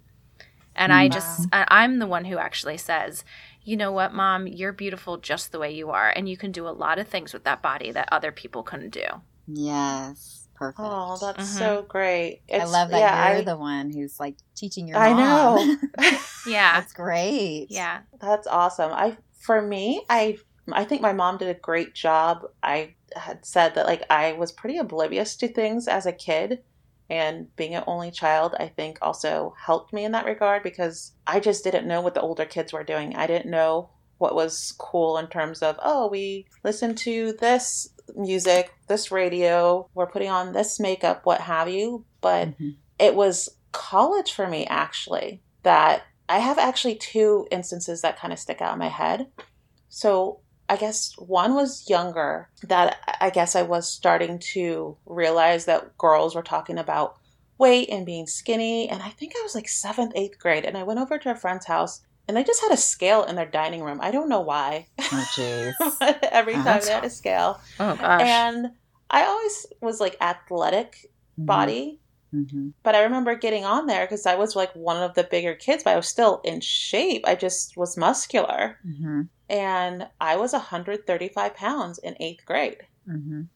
[0.74, 3.24] and i just i'm the one who actually says
[3.62, 6.66] you know what mom you're beautiful just the way you are and you can do
[6.68, 9.06] a lot of things with that body that other people couldn't do
[9.46, 11.58] yes perfect Oh, that's Mhm.
[11.58, 12.42] so great.
[12.52, 15.18] i love that yeah, you're I, the one who's like teaching your I mom.
[15.18, 15.76] know.
[16.46, 18.92] yeah that's great yeah That's awesome.
[18.92, 20.38] I for me, I
[20.72, 22.42] I think my mom did a great job.
[22.62, 26.62] I had said that like I was pretty oblivious to things as a kid
[27.10, 31.38] and being an only child I think also helped me in that regard because I
[31.40, 33.14] just didn't know what the older kids were doing.
[33.14, 38.72] I didn't know what was cool in terms of oh, we listen to this music,
[38.88, 42.76] this radio, we're putting on this makeup, what have you, but Mhm.
[42.98, 48.38] it was college for me actually that I have actually two instances that kind of
[48.38, 49.26] stick out in my head.
[49.88, 55.96] So I guess one was younger that I guess I was starting to realize that
[55.98, 57.16] girls were talking about
[57.58, 58.88] weight and being skinny.
[58.88, 60.64] And I think I was like seventh, eighth grade.
[60.64, 63.36] And I went over to a friend's house and they just had a scale in
[63.36, 63.98] their dining room.
[64.02, 64.86] I don't know why.
[64.98, 65.02] oh
[65.36, 65.74] jeez
[66.32, 67.60] Every Oh, time they had a scale.
[67.80, 68.68] oh gosh And
[69.10, 70.96] I always was like athletic
[71.38, 72.00] body.
[72.34, 72.72] Mhm.
[72.82, 75.84] But I remember getting on there because I was like one of the bigger kids,
[75.84, 77.22] but I was still in shape.
[77.26, 78.78] I just was muscular.
[78.84, 79.28] Mhm.
[79.48, 82.78] And I was 135 pounds in eighth grade.
[83.08, 83.48] Mhm.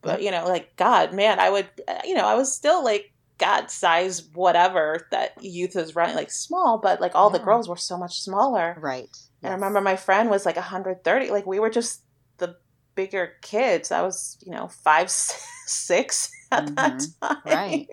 [0.00, 3.12] But, you know, like, God, man, I would, uh, you know, I was still like
[3.38, 7.76] God size, whatever that youth is running, like small, but like all the girls were
[7.76, 8.76] so much smaller.
[8.80, 9.08] right
[9.42, 11.30] And I remember my friend was like 130.
[11.30, 12.02] Like, we were just
[12.38, 12.56] the
[12.94, 13.90] bigger kids.
[13.90, 15.10] I was, you know, five,
[15.66, 17.38] six at that time.
[17.44, 17.86] Right.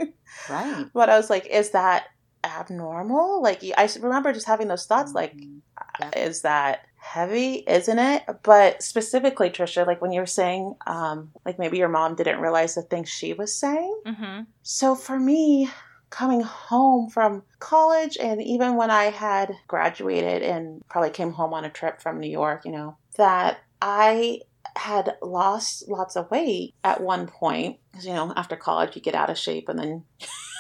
[0.50, 2.06] right But I was like, is that
[2.44, 3.42] abnormal?
[3.42, 5.62] Like, I remember just having those thoughts, like, Mhm.
[6.00, 6.14] Yep.
[6.18, 8.24] is that heavy, isn't it?
[8.44, 12.76] But specifically, Trisha, like when you were saying, um, like maybe your mom didn't realize
[12.76, 14.02] the things she was saying.
[14.06, 14.42] mm-hmm.
[14.62, 15.70] So for me,
[16.12, 21.66] coming home from college and even when I had graduated and probably came home on
[21.66, 24.42] a trip from New York, you know, that I
[24.76, 29.16] had lost lots of weight at one point because you know after college you get
[29.16, 30.04] out of shape and then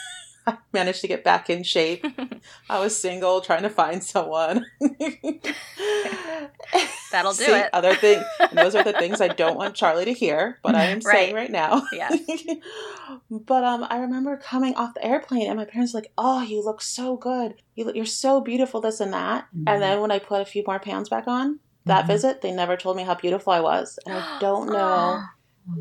[0.47, 2.05] I managed to get back in shape.
[2.69, 4.65] I was single, trying to find someone.
[7.11, 7.69] That'll do See, it.
[7.73, 10.85] Other thing, and those are the things I don't want Charlie to hear, but I
[10.85, 11.83] am saying right now.
[11.91, 12.17] Yes.
[13.29, 16.63] but um, I remember coming off the airplane, and my parents were like, "Oh, you
[16.63, 17.55] look so good.
[17.75, 18.79] You look, you're so beautiful.
[18.79, 19.63] This and that." Mhm.
[19.67, 22.07] And then when I put a few more pounds back on that Mhm.
[22.07, 25.21] visit, they never told me how beautiful I was, and I don't know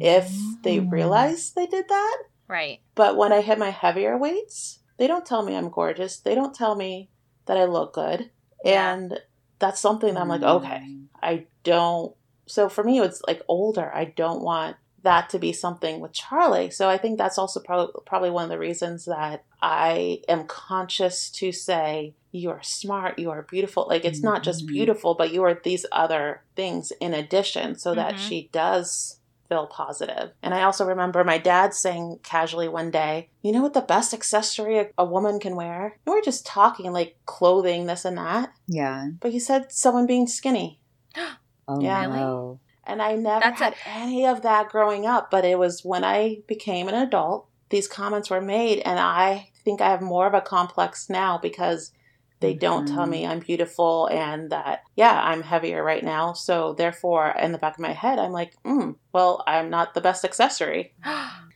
[0.01, 0.29] if
[0.63, 0.91] they Mm.
[0.91, 2.19] realized they did that.
[2.51, 2.81] Right.
[2.95, 6.19] But when I hit my heavier weights, they don't tell me I'm gorgeous.
[6.19, 7.09] They don't tell me
[7.47, 8.31] that I look good.
[8.65, 8.93] Yeah.
[8.95, 9.21] And
[9.61, 11.05] that's something that I'm like, okay, Mm.
[11.23, 12.15] I don't.
[12.47, 13.91] So for me, it's like older.
[13.95, 16.71] I don't want that to be something with Charlie.
[16.71, 21.31] So I think that's also prob- probably one of the reasons that I am conscious
[21.33, 23.87] to say, you are smart, you are beautiful.
[23.89, 24.69] Like it's not just Mhm.
[24.69, 28.19] beautiful, but you are these other things in addition so that Mhm.
[28.19, 29.20] she does
[29.51, 30.31] feel positive.
[30.43, 34.15] And I also remember my dad saying casually one day, You know what the best
[34.15, 35.99] accessory a, a woman can wear?
[36.07, 38.53] And we're just talking like clothing, this and that.
[38.67, 39.09] Yeah.
[39.21, 40.81] But he said someone being skinny.
[41.69, 42.07] Oh Yeah.
[42.07, 42.59] no.
[42.85, 46.39] And I never That's had any of that growing up, but it was when I
[46.49, 48.81] became an adult, these comments were made.
[48.81, 51.93] And I think I have more of a complex now because
[52.41, 53.11] they don't tell Mhm.
[53.11, 56.33] me I'm beautiful and that, yeah, I'm heavier right now.
[56.33, 60.01] So therefore, in the back of my head, I'm like, mm, well, I'm not the
[60.01, 60.95] best accessory.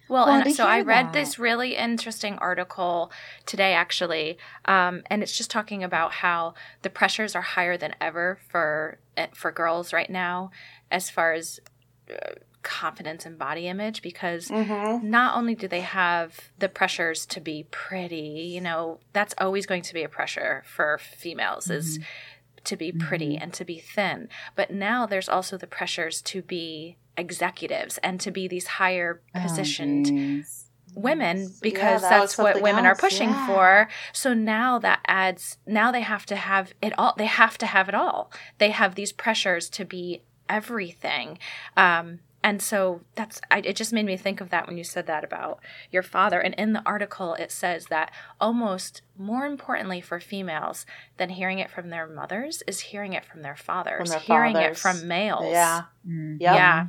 [0.07, 3.11] Well, Well, and so I read that- this really interesting article
[3.47, 8.39] today, actually, um, and it's just talking about how the pressures are higher than ever
[8.51, 10.51] for eh, for girls right now,
[10.91, 11.59] as far as
[12.11, 15.09] uh, confidence and body image, because Mm-hmm.
[15.09, 19.83] not only do they have the pressures to be pretty, you know, that's always going
[19.83, 22.01] to be a pressure for females is
[22.65, 23.43] to be pretty Mhm.
[23.43, 24.29] and to be thin.
[24.57, 29.41] But now there's also the pressures to be executives and to be these higher Oh,
[29.41, 30.71] positioned geez.
[30.97, 33.47] women because Yeah, that that's what women are pushing yeah.
[33.47, 33.89] for.
[34.13, 37.89] So now that adds now they have to have it all they have to have
[37.89, 38.33] it all.
[38.59, 41.39] They have these pressures to be everything.
[41.77, 45.07] Um and so that's I, it just made me think of that when you said
[45.09, 45.59] that about
[45.91, 51.31] your father and in the article it says that almost more importantly for females than
[51.31, 55.09] hearing it from their mothers is hearing it from their fathers their hearing it from
[55.09, 55.83] males Yeah.
[56.07, 56.37] Mm.
[56.41, 56.55] Yep.
[56.55, 56.87] yeah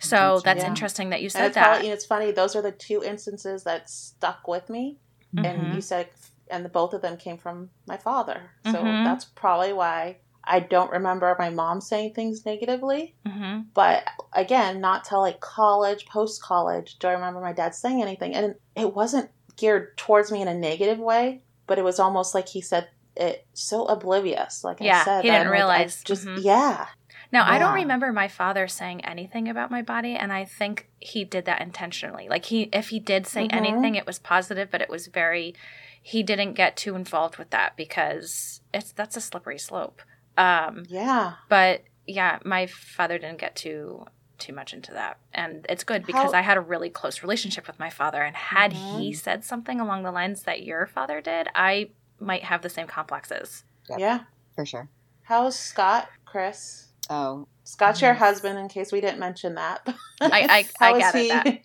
[0.00, 0.68] so that's Yeah.
[0.68, 2.30] interesting that you said it's, that you know, it's funny.
[2.32, 4.98] Those are the two instances that stuck with me.
[5.34, 5.46] Mhm.
[5.46, 6.08] And you said,
[6.50, 8.50] and the, both of them came from my father.
[8.64, 9.04] So Mhm.
[9.04, 13.14] that's probably why I don't remember my mom saying things negatively.
[13.26, 18.02] hmm But again, not till like college, post college, do I remember my dad saying
[18.02, 18.34] anything.
[18.34, 22.48] And it wasn't geared towards me in a negative way, but it was almost like
[22.48, 24.64] he said it so oblivious.
[24.64, 26.02] Like Yeah, I said, he didn't I'm like, realize.
[26.04, 26.42] just Mhm.
[26.44, 26.86] yeah,
[27.30, 31.24] Now, I don't remember my father saying anything about my body, and I think he
[31.24, 32.28] did that intentionally.
[32.28, 33.54] Like he, if he did say Mhm.
[33.54, 35.54] anything, it was positive, but it was very.
[36.02, 40.02] He didn't get too involved with that because it's that's a slippery slope.
[40.36, 41.34] Um, yeah.
[41.48, 44.04] but yeah, my father didn't get too
[44.36, 47.66] too much into that, and it's good because How- I had a really close relationship
[47.68, 48.22] with my father.
[48.22, 49.16] And had he Mhm.
[49.16, 53.64] said something along the lines that your father did, I might have the same complexes.
[53.88, 53.98] Yep.
[54.00, 54.20] Yeah.
[54.56, 54.88] For sure.
[55.22, 56.88] How's Scott, Chris?
[57.08, 57.46] Oh.
[57.62, 59.86] Scott's your husband, in case we didn't mention that.
[60.20, 61.60] I I, How I is gathered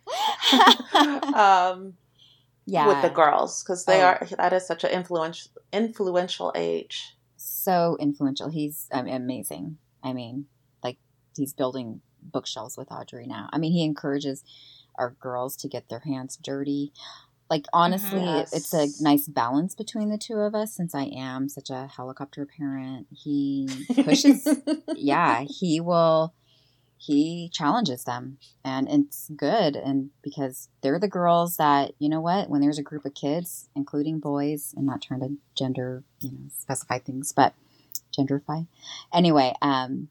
[0.54, 1.34] that.
[1.74, 1.94] um,
[2.66, 2.88] yeah.
[2.88, 4.06] with the girls because they Oh.
[4.06, 7.16] are that is such an influential influential age.
[7.44, 8.50] So influential.
[8.50, 9.78] He's mean, amazing.
[10.04, 10.46] I mean,
[10.84, 10.98] like
[11.36, 13.50] he's building bookshelves with Audrey now.
[13.52, 14.44] I mean, he encourages
[14.98, 16.92] our girls to get their hands dirty.
[17.50, 18.42] Like honestly, Mhm.
[18.44, 21.88] it- it's a nice balance between the two of us since I am such a
[21.88, 23.08] helicopter parent.
[23.12, 23.68] He
[24.06, 24.48] pushes
[24.96, 26.34] yeah, he will
[27.02, 28.38] he challenges them.
[28.66, 32.84] And it's good and because they're the girls that you know what when there's a
[32.84, 37.54] group of kids including boys i'm not trying to gender you know specify things but
[38.18, 38.68] genderify.
[39.14, 40.10] Anyway um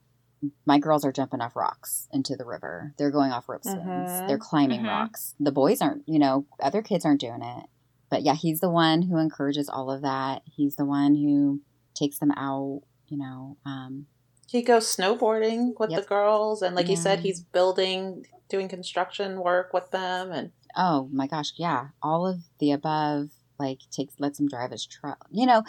[0.66, 2.94] my girls are jumping off rocks into the river.
[2.96, 3.84] They're going off rope swings.
[4.22, 4.26] Mhm.
[4.26, 4.88] they're climbing Mhm.
[4.88, 5.34] rocks.
[5.38, 7.66] The boys aren't you know other kids aren't doing it.
[8.10, 10.42] But yeah he's the one who encourages all of that.
[10.46, 11.60] He's the one who
[11.94, 14.06] takes them out you know um
[14.48, 16.00] He goes snowboarding with Yep.
[16.02, 21.08] the girls, and like you said, he's building, doing construction work with them, and Oh
[21.12, 21.88] my gosh, yeah.
[22.02, 25.26] All of the above like takes lets him drive his truck.
[25.30, 25.64] You know,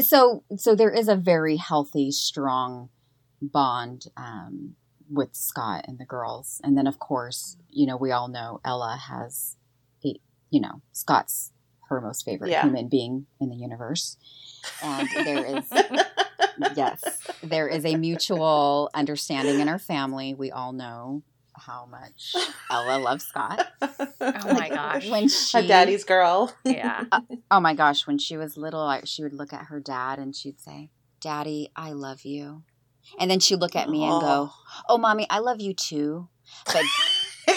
[0.00, 2.90] so so there is a very healthy, strong
[3.40, 4.74] bond um
[5.10, 6.60] with Scott and the girls.
[6.64, 9.56] And then of course, you know, we all know Ella has
[10.04, 10.16] a
[10.50, 11.52] you know, Scott's
[11.88, 12.62] her most favorite Yeah.
[12.62, 14.16] human being in the universe.
[14.82, 15.64] And there is
[16.76, 17.02] yes,
[17.42, 20.34] there is a mutual understanding in our family.
[20.34, 21.22] We all know
[21.56, 22.34] how much
[22.70, 23.66] Ella loves Scott.
[23.82, 25.08] Oh my gosh.
[25.10, 26.52] When she, A daddy's girl.
[26.64, 27.04] Yeah.
[27.10, 30.18] Uh, oh my gosh, when she was little, like, she would look at her dad
[30.18, 30.90] and she'd say,
[31.20, 32.62] "Daddy, I love you,"
[33.18, 34.54] and then she'd look at me and go, "Oh,
[34.88, 36.28] oh mommy, I love you too."
[36.66, 36.84] But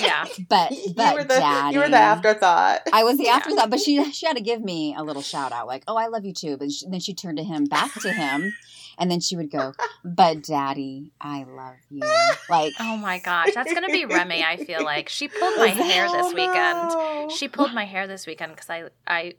[0.01, 0.25] Yeah.
[0.49, 2.81] but you but were the daddy, you were the afterthought.
[2.93, 3.35] I was the Yeah.
[3.35, 6.07] afterthought, but she she had to give me a little shout out, like, "Oh, I
[6.07, 8.53] love you too." But she, then she turned to him, back to him,
[9.01, 9.73] and then she would go,
[10.05, 12.01] "But daddy, I love you."
[12.49, 13.53] Like, Oh my gosh.
[13.53, 15.09] That's going to be Remy, I feel like.
[15.09, 17.31] She pulled my hair this Oh, weekend.
[17.31, 19.33] She pulled my hair this weekend because I, I,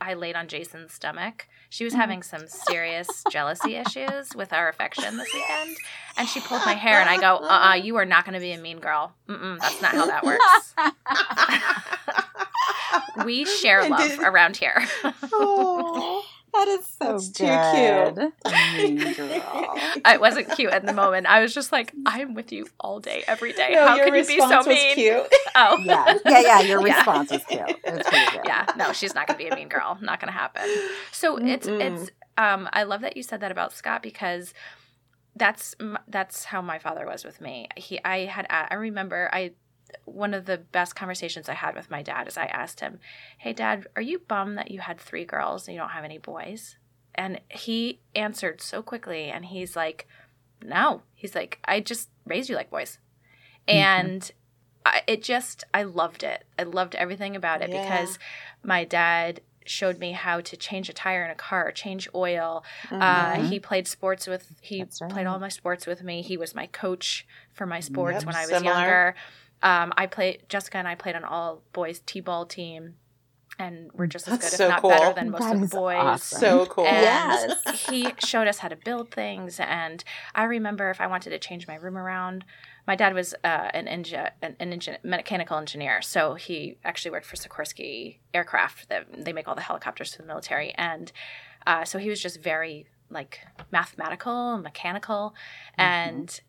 [0.00, 1.48] I laid on Jason's stomach.
[1.70, 5.76] She was having some serious jealousy issues with our affection this weekend,
[6.16, 7.00] and she pulled my hair.
[7.00, 9.14] And I go, "Uh, uh you are not going to be a mean girl.
[9.28, 10.74] Mm-mm, that's not how that works.
[13.24, 14.82] We share love around here."
[15.32, 16.24] Oh.
[16.52, 18.14] That is so That's too cute.
[18.14, 18.32] good.
[18.76, 19.78] Mean girl.
[20.06, 21.26] it wasn't cute at the moment.
[21.26, 23.70] I was just like, "I'm with you all day, every day.
[23.72, 25.26] No, how can you be so mean?" cute.
[25.54, 26.60] Oh, Yeah, yeah, yeah.
[26.62, 26.96] Your Yeah.
[26.96, 27.60] response was cute.
[27.84, 28.42] It pretty good.
[28.44, 30.62] yeah no she's not gonna be a mean girl not gonna happen
[31.12, 31.80] so it's Mm-mm.
[31.80, 34.54] it's um i love that you said that about scott because
[35.36, 35.74] that's
[36.08, 39.52] that's how my father was with me he i had I remember i
[40.04, 42.98] one of the best conversations i had with my dad is i asked him
[43.38, 46.18] hey dad are you bummed that you had three girls and you don't have any
[46.18, 46.76] boys
[47.14, 50.06] and he answered so quickly and he's like
[50.62, 52.98] no he's like i just raised you like boys
[53.68, 54.30] and
[54.86, 57.80] I, it just i loved it i loved everything about it Yeah.
[57.82, 58.18] because
[58.62, 63.32] my dad showed me how to change a tire in a car change oil uh,
[63.34, 63.48] Mhm.
[63.50, 65.10] he played sports with he right.
[65.10, 68.36] played all my sports with me he was my coach for my sports Yep, when
[68.36, 68.74] i was similar.
[68.74, 69.14] younger
[69.62, 72.94] um, i played jessica and i played on all boys t-ball team
[73.58, 74.90] and we're just as good so if not cool.
[74.90, 76.38] better than most That of the boys awesome.
[76.40, 76.86] so cool.
[76.86, 77.80] and Yes.
[77.86, 79.60] he showed us how to build things.
[79.60, 80.02] And
[80.34, 82.46] I remember if I wanted to change my room around,
[82.86, 86.00] my dad was uh, an, engi- an, an engin- mechanical engineer.
[86.00, 88.88] So he actually worked for Sikorsky Aircraft.
[88.88, 90.72] That they make all the helicopters for the military.
[90.76, 91.12] And
[91.66, 95.34] uh, so he was just very like mathematical and mechanical.
[95.76, 96.40] And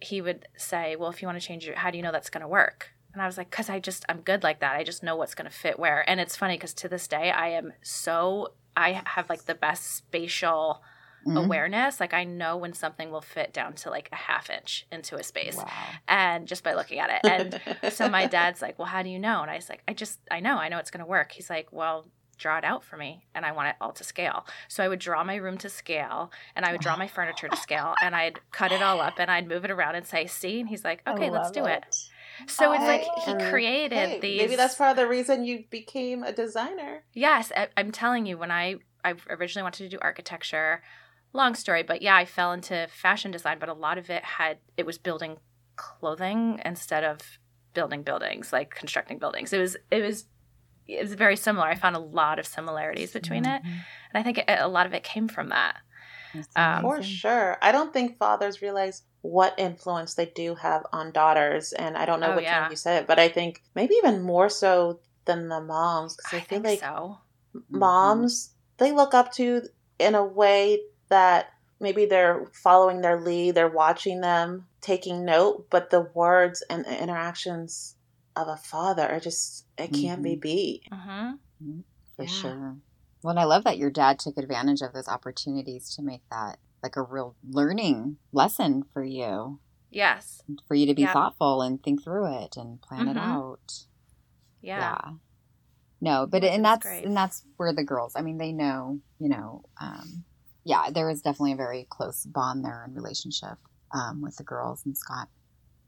[0.00, 2.30] he would say, Well, if you want to change your, how do you know that's
[2.30, 2.90] going to work?
[3.12, 4.76] And I was like, because I just, I'm good like that.
[4.76, 6.08] I just know what's going to fit where.
[6.08, 9.96] And it's funny because to this day, I am so, I have like the best
[9.96, 10.82] spatial
[11.26, 11.36] Mhm.
[11.46, 11.98] awareness.
[11.98, 15.22] Like I know when something will fit down to like a half inch into a
[15.24, 15.56] space.
[15.56, 15.66] Wow.
[16.06, 17.60] And just by looking at it.
[17.82, 19.42] And so my dad's like, well, how do you know?
[19.42, 21.32] And I was like, I just, I know, I know it's going to work.
[21.32, 22.06] He's like, well,
[22.38, 23.26] draw it out for me.
[23.34, 24.46] And I want it all to scale.
[24.68, 27.56] So I would draw my room to scale and I would draw my furniture to
[27.56, 30.60] scale and I'd cut it all up and I'd move it around and say, see?
[30.60, 31.84] And he's like, okay, let's do it.
[32.46, 34.40] So it's like he created hey, these.
[34.40, 37.02] Maybe that's part of the reason you became a designer.
[37.12, 40.82] Yes, I, I'm telling you, when I I originally wanted to do architecture,
[41.32, 44.58] long story, but yeah, I fell into fashion design, but a lot of it had
[44.76, 45.38] it was building
[45.76, 47.20] clothing instead of
[47.74, 49.52] building buildings, like constructing buildings.
[49.52, 50.26] It was it was
[50.88, 51.66] it was very similar.
[51.66, 53.66] I found a lot of similarities between it, Mhm.
[53.70, 55.76] and I think it, a lot of it came from that.
[56.56, 57.56] Um, For sure.
[57.62, 61.72] I don't think fathers realize what influence they do have on daughters.
[61.72, 62.62] And I don't know Oh, which yeah.
[62.62, 66.16] one you said it, but I think maybe even more so than the moms.
[66.16, 67.18] Because I, I, feel think like so.
[67.70, 69.62] moms, they look up to
[69.98, 75.90] in a way that maybe they're following their lead, they're watching them, taking note, but
[75.90, 77.96] the words and the interactions
[78.38, 80.82] of a father It just, it can't be beat.
[80.92, 81.32] hmm
[82.16, 82.28] for Yeah.
[82.28, 82.76] sure.
[83.22, 86.58] Well, and I love that your dad took advantage of those opportunities to make that
[86.82, 90.40] like a real learning lesson for you, Yes.
[90.66, 91.12] for you to be Yeah.
[91.12, 93.20] thoughtful and think through it and plan it Mhm.
[93.22, 93.86] out.
[94.60, 94.98] Yeah.
[96.00, 97.04] No, but Which and that's great.
[97.04, 98.14] and that's where the girls.
[98.14, 99.64] I mean, they know, you know.
[99.80, 100.24] Um,
[100.64, 103.58] yeah, there is definitely a very close bond there and relationship
[103.92, 105.28] um, with the girls and Scott.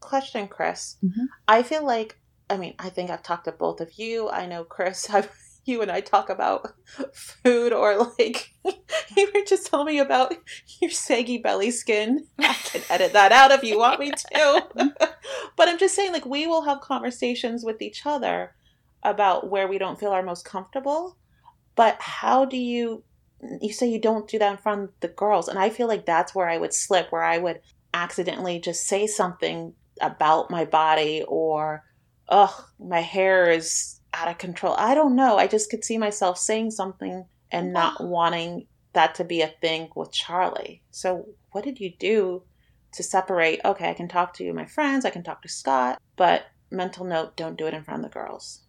[0.00, 0.96] Question, Chris.
[1.04, 1.26] Mhm.
[1.46, 2.19] I feel like,
[2.50, 4.28] I mean, I think I've talked to both of you.
[4.28, 5.30] I know, Chris, I've,
[5.64, 6.72] you and I talk about
[7.12, 10.34] food or like, you were just telling me about
[10.80, 12.26] your saggy belly skin.
[12.38, 14.66] I can edit that out if you want me to.
[15.56, 18.54] but I'm just saying, like, we will have conversations with each other
[19.02, 21.16] about where we don't feel our most comfortable.
[21.76, 23.04] But how do you,
[23.60, 25.48] you say you don't do that in front of the girls.
[25.48, 27.60] And I feel like that's where I would slip, where I would
[27.94, 31.84] accidentally just say something about my body or
[32.30, 36.38] ugh my hair is out of control i don't know i just could see myself
[36.38, 41.78] saying something and not wanting that to be a thing with charlie so what did
[41.80, 42.42] you do
[42.92, 46.42] to separate okay i can talk to my friends i can talk to scott but
[46.70, 48.62] mental note don't do it in front of the girls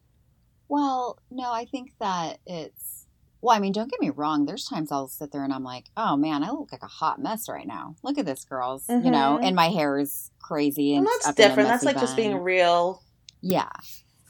[0.68, 3.06] Well, no, I think that it's
[3.42, 4.46] Well, I mean, don't get me wrong.
[4.46, 7.20] There's times I'll sit there and I'm like, oh man, I look like a hot
[7.20, 7.96] mess right now.
[8.04, 8.86] Look at this, girls.
[8.88, 9.46] You know, Mhm.
[9.48, 11.70] and my hair is crazy and And that's up in a different.
[11.70, 13.02] That's like just being real.
[13.42, 13.70] Yeah.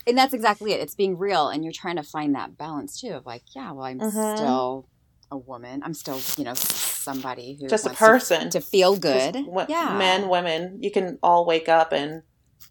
[0.08, 0.80] And that's exactly it.
[0.80, 3.86] It's being real and you're trying to find that balance too of like, yeah, well,
[3.86, 4.36] I'm Mhm.
[4.38, 4.88] still
[5.30, 5.82] a woman.
[5.84, 8.50] I'm still, you know, somebody who Just a wants to- person.
[8.50, 9.46] to, feel good.
[9.46, 9.96] wo- yeah.
[9.98, 12.24] Men, women, you can all wake up and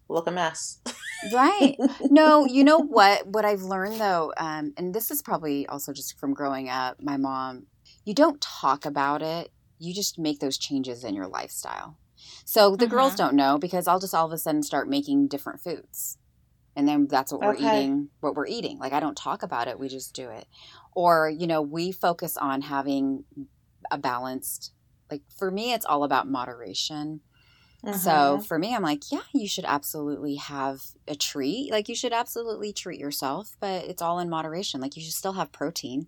[0.09, 0.79] look a mess.
[1.33, 1.77] Right.
[2.09, 3.27] No, you know what?
[3.27, 7.17] What I've learned though, um, and this is probably also just from growing up, my
[7.17, 7.67] mom,
[8.05, 9.51] you don't talk about it.
[9.79, 11.97] You just make those changes in your lifestyle.
[12.45, 13.17] So the girls Mhm.
[13.17, 16.17] don't know because I'll just all of a sudden start making different foods.
[16.75, 18.79] And then that's what we're eating, what we're eating.
[18.79, 20.47] Like I don't talk about it, we just do it.
[20.93, 23.25] Or, you know, we focus on having
[23.91, 24.73] a balanced
[25.11, 27.21] like for me it's all about moderation.
[27.93, 28.45] So Mhm.
[28.47, 31.71] for me, I'm like, yeah, you should absolutely have a treat.
[31.71, 34.79] Like you should absolutely treat yourself, but it's all in moderation.
[34.81, 36.07] Like you should still have protein.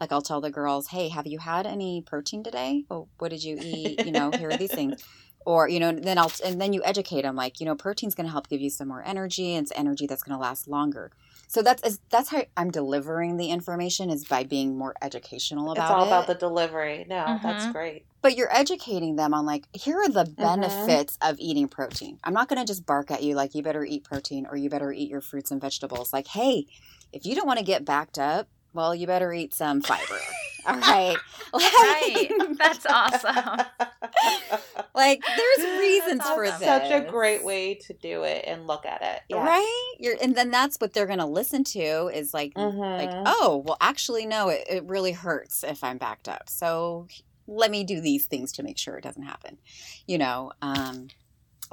[0.00, 2.84] Like I'll tell the girls, hey, have you had any protein today?
[2.90, 4.00] Well, what did you eat?
[4.02, 5.08] You know, here are these things.
[5.44, 7.36] Or you know, then I'll and then you educate them.
[7.36, 10.06] Like you know, protein's going to help give you some more energy, and it's energy
[10.06, 11.10] that's going to last longer.
[11.48, 15.82] So that's is- that's how I'm delivering the information is by being more educational about
[15.82, 15.84] it.
[15.84, 17.04] it's all it about the delivery.
[17.08, 17.72] No, that's Mhm.
[17.72, 18.06] great.
[18.22, 20.42] but you're educating them on like here are the Mm-hmm.
[20.42, 23.84] benefits of eating protein i'm not going to just bark at you like you better
[23.84, 26.66] eat protein or you better eat your fruits and vegetables like hey
[27.12, 30.18] if you don't want to get backed up well you better eat some fiber
[30.66, 31.16] all right
[31.54, 32.30] Right.
[32.58, 33.66] That's awesome.
[34.94, 36.60] like there's reasons That's for awesome.
[36.60, 39.20] this Such a great way to do it and look at it.
[39.28, 39.44] Yeah.
[39.46, 43.22] right you're and then that's what they're going to listen to is like like Mhm.
[43.26, 47.06] oh well actually no it, it really hurts if i'm backed up so
[47.46, 49.58] let me do these things to make sure it doesn't happen
[50.06, 51.08] you know um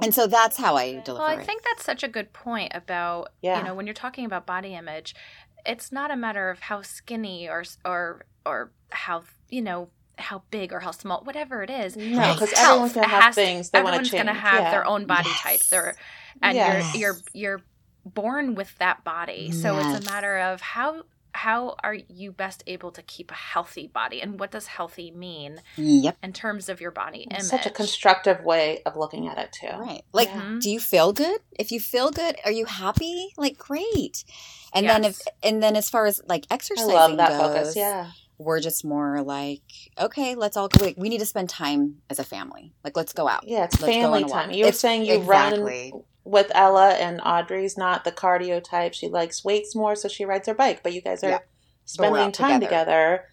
[0.02, 1.46] and so that's how i deliver Well, I it.
[1.46, 3.58] think that's such a good point about Yeah.
[3.58, 5.14] you know when you're talking about body image,
[5.66, 9.88] it's not a matter of how skinny or or or how you know
[10.18, 11.96] how big or how small, whatever it is.
[11.96, 14.24] No, because everyone's gonna have things they want to Everyone's change.
[14.24, 14.70] going to have yeah.
[14.70, 15.40] their own body Yes.
[15.40, 15.68] types.
[15.70, 15.96] They're,
[16.42, 16.94] and Yes.
[16.94, 17.62] you're you're you're
[18.04, 19.50] born with that body.
[19.52, 21.04] So it's a matter of how
[21.44, 25.60] how are you best able to keep a healthy body and what does healthy mean
[25.76, 27.38] yep in terms of your body image?
[27.40, 29.74] It's such a constructive way of looking at it too.
[29.78, 30.02] Right.
[30.12, 30.58] Like, Yeah.
[30.60, 31.40] do you feel good?
[31.58, 33.32] If you feel good, are you happy?
[33.36, 34.24] Like, great.
[34.74, 37.76] And then if, and then as far as like I exercising love that goes, focus.
[37.76, 38.10] Yeah.
[38.38, 39.62] we're just more like,
[39.98, 40.92] okay, let's all go.
[40.96, 42.72] We need to spend time as a family.
[42.84, 43.44] Like, let's go out.
[43.46, 44.42] Yeah, it's Let's go family on a walk.
[44.44, 44.50] time.
[44.50, 45.90] You were It's- saying you exactly.
[45.94, 48.94] run with Ella and Audrey's not the cardio type.
[48.94, 50.82] She likes weights more, so she rides her bike.
[50.84, 51.38] But you guys are Yeah.
[51.84, 52.66] spending time together.
[52.84, 53.24] together,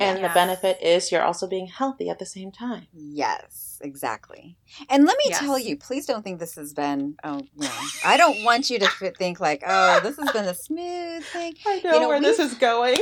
[0.00, 0.28] and Yeah.
[0.28, 2.86] the benefit is you're also being healthy at the same time.
[2.92, 4.56] Yes, exactly.
[4.88, 5.38] And let me Yes.
[5.40, 7.16] tell you, please don't think this has been.
[7.22, 7.68] Oh, you
[8.04, 11.54] I don't want you to think like, oh, this has been a smooth thing.
[11.66, 12.98] I know, You know, where this is going.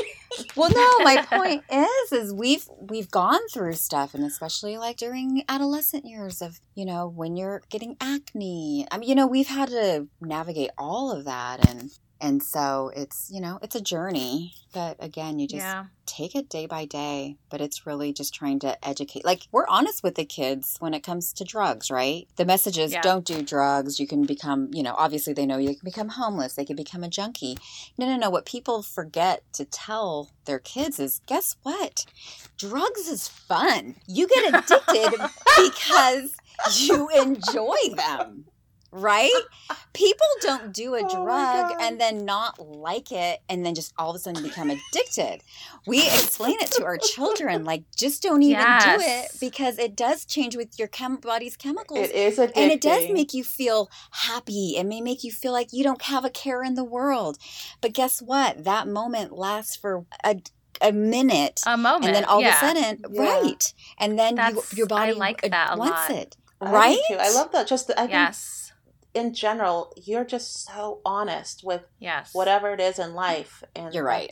[0.56, 5.44] Well, no, my point is, is we've we've gone through stuff, and especially like during
[5.48, 8.86] adolescent years of you know when you're getting acne.
[8.90, 11.90] I mean, you know, we've had to navigate all of that, and
[12.22, 14.54] and so it's you know it's a journey.
[14.72, 15.86] But again, you just yeah.
[16.06, 17.36] take it day by day.
[17.50, 19.24] But it's really just trying to educate.
[19.24, 22.26] Like we're honest with the kids when it comes to drugs, right?
[22.36, 23.02] The message is Yeah.
[23.02, 24.00] don't do drugs.
[24.00, 26.54] You can become, you know, obviously they know you can become homeless.
[26.54, 27.58] They can become a junkie.
[27.98, 28.30] No, no, no.
[28.30, 32.06] What people forget to tell their kids is guess what?
[32.56, 33.96] Drugs is fun.
[34.06, 35.20] You get addicted
[35.58, 36.36] because
[36.78, 38.46] you enjoy them.
[38.94, 39.32] Right?
[39.94, 44.10] People don't do a Oh drug and then not like it and then just all
[44.10, 45.40] of a sudden become addicted.
[45.86, 50.24] We explain it to our children like just don't even do it because it does
[50.26, 52.52] change with your chem- body's chemicals It is addicting.
[52.56, 54.76] and it does make you feel happy.
[54.76, 57.38] It may make you feel like you don't have a care in the world.
[57.80, 58.64] But guess what?
[58.64, 60.36] That moment lasts for a,
[60.82, 61.60] a minute.
[61.66, 62.04] A moment.
[62.06, 62.48] and then all yeah.
[62.48, 63.22] of a sudden, Yeah.
[63.40, 63.74] right.
[63.98, 66.10] And then you, your body I like that wants lot.
[66.10, 66.36] it.
[66.60, 66.98] I Right?
[67.08, 67.16] too.
[67.18, 67.66] I love that.
[67.66, 68.61] Just the, I think Yes.
[69.14, 72.30] In general, you're just so honest with Yes.
[72.32, 74.30] whatever it is in life, and You're right.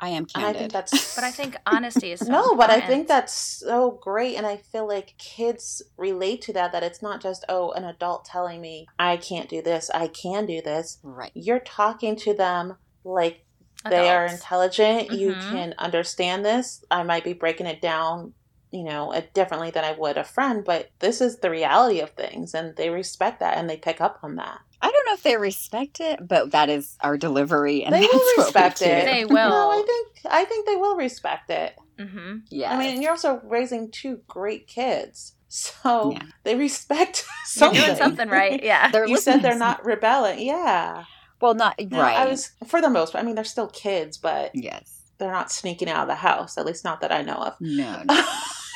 [0.00, 0.92] I am And I think that's.
[1.14, 4.56] But I think honesty is so no, but I think that's so great, and I
[4.56, 6.72] feel like kids relate to that.
[6.72, 10.46] That it's not just oh, an adult telling me I can't do this, I can
[10.46, 10.98] do this.
[11.02, 11.32] right.
[11.34, 13.44] You're talking to them like
[13.88, 15.10] they are intelligent.
[15.10, 15.50] You Mhm.
[15.50, 16.82] can understand this.
[16.90, 18.34] I might be breaking it down,
[18.74, 22.10] you know, uh, differently than I would a friend, but this is the reality of
[22.10, 24.58] things, and they respect that and they pick up on that.
[24.82, 28.18] I don't know if they respect it, but that is our delivery, and They will
[28.36, 29.04] we respect it.
[29.06, 29.48] They will.
[29.48, 31.74] No, I think I think they will respect it.
[31.98, 32.38] Mm-hmm.
[32.50, 32.74] Yeah.
[32.74, 36.22] I mean, and you're also raising two great kids, so Yeah.
[36.42, 37.76] they respect something.
[37.80, 37.96] You're something.
[37.96, 38.62] doing something right.
[38.72, 38.90] Yeah.
[38.90, 40.40] They're You said they're not rebelling.
[40.40, 41.04] Yeah.
[41.40, 42.16] well, not No, right.
[42.18, 43.22] I was for the most part.
[43.22, 45.02] I mean, they're still kids, but yes.
[45.18, 47.54] they're not sneaking out of the house, at least not that I know of.
[47.60, 48.24] No, no,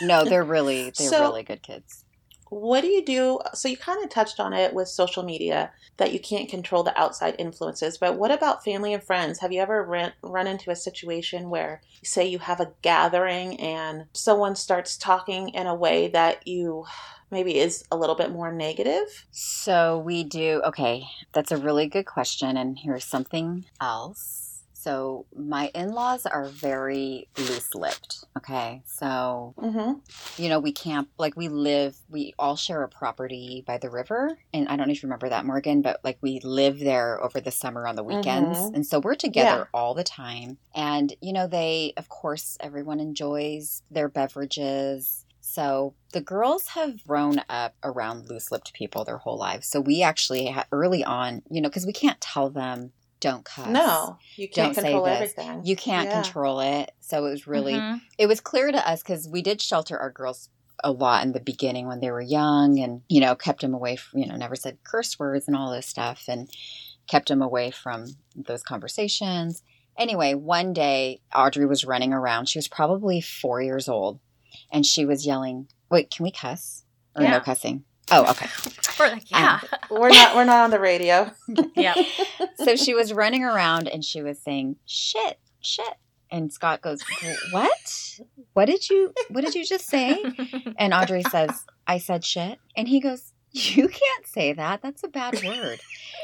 [0.03, 0.24] no.
[0.24, 2.05] They're really they're So- really good kids.
[2.51, 3.40] What do you do?
[3.53, 6.99] So you kind of touched on it with social media that you can't control the
[6.99, 9.40] outside influences, but what about family and friends?
[9.40, 14.07] Have you ever run, run into a situation where, say, you have a gathering and
[14.14, 16.86] someone starts talking in a way that you
[17.30, 19.26] maybe is a little bit more negative?
[19.30, 20.62] So we do.
[20.64, 22.57] Okay, that's a really good question.
[22.57, 24.47] And here's something else.
[24.80, 28.24] So my in-laws are very loose-lipped.
[28.36, 30.42] Okay, so Mm-hmm.
[30.42, 31.96] you know we camp like we live.
[32.08, 35.28] We all share a property by the river, and I don't know if you remember
[35.30, 38.74] that, Morgan, but like we live there over the summer on the weekends, Mhm.
[38.74, 40.58] and so we're together all the time.
[40.74, 45.24] And you know they, of course, everyone enjoys their beverages.
[45.40, 49.66] So the girls have grown up around loose-lipped people their whole lives.
[49.66, 53.68] So we actually early on, you know, because we can't tell them don't cuss.
[53.68, 55.14] No, you can't Don't say control this.
[55.34, 55.62] everything.
[55.64, 56.22] You can't Yeah.
[56.22, 56.92] control it.
[57.00, 58.00] So it was really Mhm.
[58.18, 60.48] it was clear to us because we did shelter our girls
[60.84, 63.96] a lot in the beginning when they were young and you know kept them away
[63.96, 66.48] from you know never said curse words and all this stuff and
[67.08, 68.06] kept them away from
[68.36, 69.62] those conversations
[69.98, 74.20] anyway one day audrey was running around she was probably four years old
[74.70, 76.84] and she was yelling wait can we cuss
[77.16, 77.30] or Yeah.
[77.32, 78.48] no cussing oh okay.
[78.98, 79.61] We're like, um, yeah.
[79.90, 80.34] We're not.
[80.34, 81.30] We're not on the radio.
[81.76, 81.94] yeah.
[82.56, 85.94] so she was running around and she was saying shit shit.
[86.30, 87.02] And scott goes
[87.52, 88.20] what?
[88.52, 90.22] What did you what did you just say?
[90.78, 92.59] And audrey says i said shit.
[92.76, 94.82] And he goes you can't say that.
[94.82, 95.80] That's a bad word.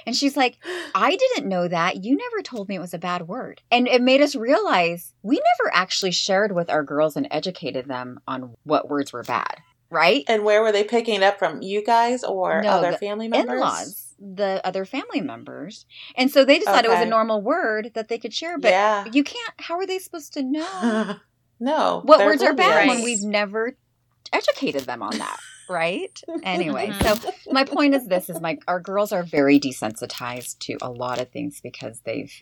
[0.07, 0.59] And she's like
[0.95, 2.05] i didn't know that.
[2.05, 3.63] You never told me it was a bad word.
[3.71, 8.21] And it made us realize we never actually shared with our girls and educated them
[8.29, 9.63] on what words were bad
[9.95, 11.63] right And where were they picking it up from?
[11.63, 13.55] You guys or No, other the family members?
[13.55, 15.87] in-laws the other family members
[16.17, 18.71] and so they just thought it was a normal word that they could share but
[18.71, 19.05] yeah.
[19.13, 21.17] you can't how are they supposed to know
[21.61, 22.01] no.
[22.05, 23.77] what words are bad when we've never
[24.33, 25.37] educated them on that
[25.69, 27.19] right anyway Mhm.
[27.19, 31.19] so my point is this is my our girls are very desensitized to a lot
[31.21, 32.33] of things because they've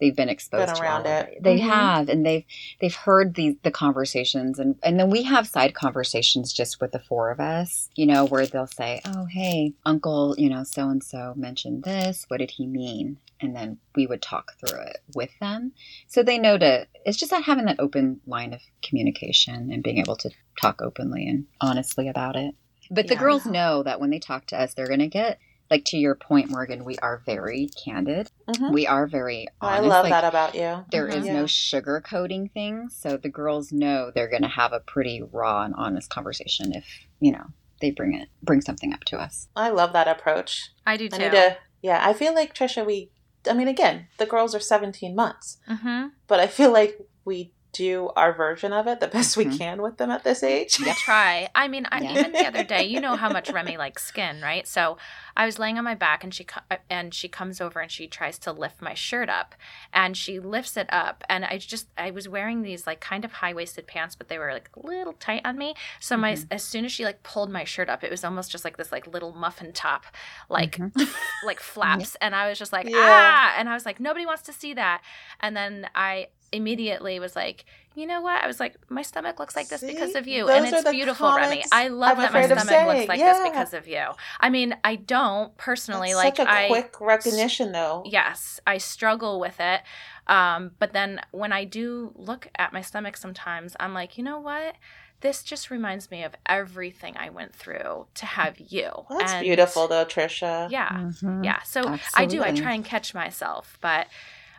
[0.00, 1.42] they've been exposed Been to around of it.
[1.42, 1.68] they Mhm.
[1.68, 2.44] have and they've
[2.80, 6.98] they've heard the the conversations and and then we have side conversations just with the
[6.98, 11.02] four of us you know where they'll say oh hey uncle you know so and
[11.02, 12.24] so mentioned this.
[12.28, 13.18] What did he mean?
[13.40, 15.72] And then we would talk through it with them.
[16.08, 19.98] So they know to it's just that having that open line of communication and being
[19.98, 20.30] able to
[20.60, 22.54] talk openly and honestly about it.
[22.90, 25.38] But the girls know that when they talk to us they're going to get
[25.70, 28.72] like to your point morgan we are very candid Mhm.
[28.72, 30.84] we are very I love like, that about you.
[30.90, 31.26] there is Mhm.
[31.26, 31.32] Yeah.
[31.34, 35.74] no sugarcoating things so the girls know they're going to have a pretty raw and
[35.76, 36.86] honest conversation if
[37.20, 37.46] you know
[37.80, 40.70] they bring it bring something up to us I love that approach.
[40.86, 41.18] I do too.
[41.18, 41.56] need to.
[41.82, 42.84] Yeah, I feel like Trisha.
[42.84, 43.12] We.
[43.48, 46.08] I mean, again, the girls are 17 months, mm-hmm.
[46.26, 49.58] but I feel like we do our version of it the best we Mhm.
[49.58, 50.78] can with them at this age.
[50.80, 51.48] We try.
[51.54, 52.12] I mean, I, Yeah.
[52.12, 54.66] even the other day, you know how much Remy likes skin, right?
[54.66, 54.96] So
[55.36, 56.46] I was laying on my back, and she
[56.90, 59.54] and she comes over and she tries to lift my shirt up,
[59.92, 63.32] and she lifts it up, and I just I was wearing these like kind of
[63.34, 65.74] high waisted pants, but they were like a little tight on me.
[66.00, 66.46] So my Mhm.
[66.50, 68.90] as soon as she like pulled my shirt up, it was almost just like this
[68.90, 70.04] like little muffin top,
[70.48, 71.14] like Mhm.
[71.44, 72.96] like flaps, and I was just like Yeah.
[72.98, 75.02] ah, and I was like nobody wants to see that,
[75.40, 78.40] and then I immediately was like you know what?
[78.44, 80.46] I was like, my stomach looks like this because of you.
[80.46, 81.64] Those and it's beautiful, Remy.
[81.72, 83.32] I love I'm that my stomach looks like Yeah.
[83.32, 84.04] this because of you.
[84.38, 88.04] I mean, I don't personally That's like such a I quick recognition, though.
[88.06, 89.80] yes, I struggle with it.
[90.28, 94.38] Um, but then when I do look at my stomach sometimes, I'm like, you know
[94.38, 94.76] what?
[95.20, 98.90] This just reminds me of everything I went through to have you.
[99.10, 100.70] Well, that's And- beautiful, though, Trisha.
[100.70, 100.88] Yeah.
[100.90, 101.44] Mhm.
[101.44, 101.62] Yeah.
[101.64, 102.44] So I do.
[102.44, 104.06] I try and catch myself, but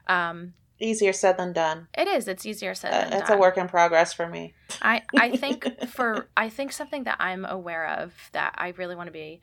[0.08, 1.88] um, Easier said than done.
[1.94, 2.28] it is.
[2.28, 3.38] It's easier said Uh, than it's done.
[3.38, 4.54] a work in progress for me.
[4.82, 9.08] I I think for I think something that I'm aware of that I really want
[9.08, 9.42] to be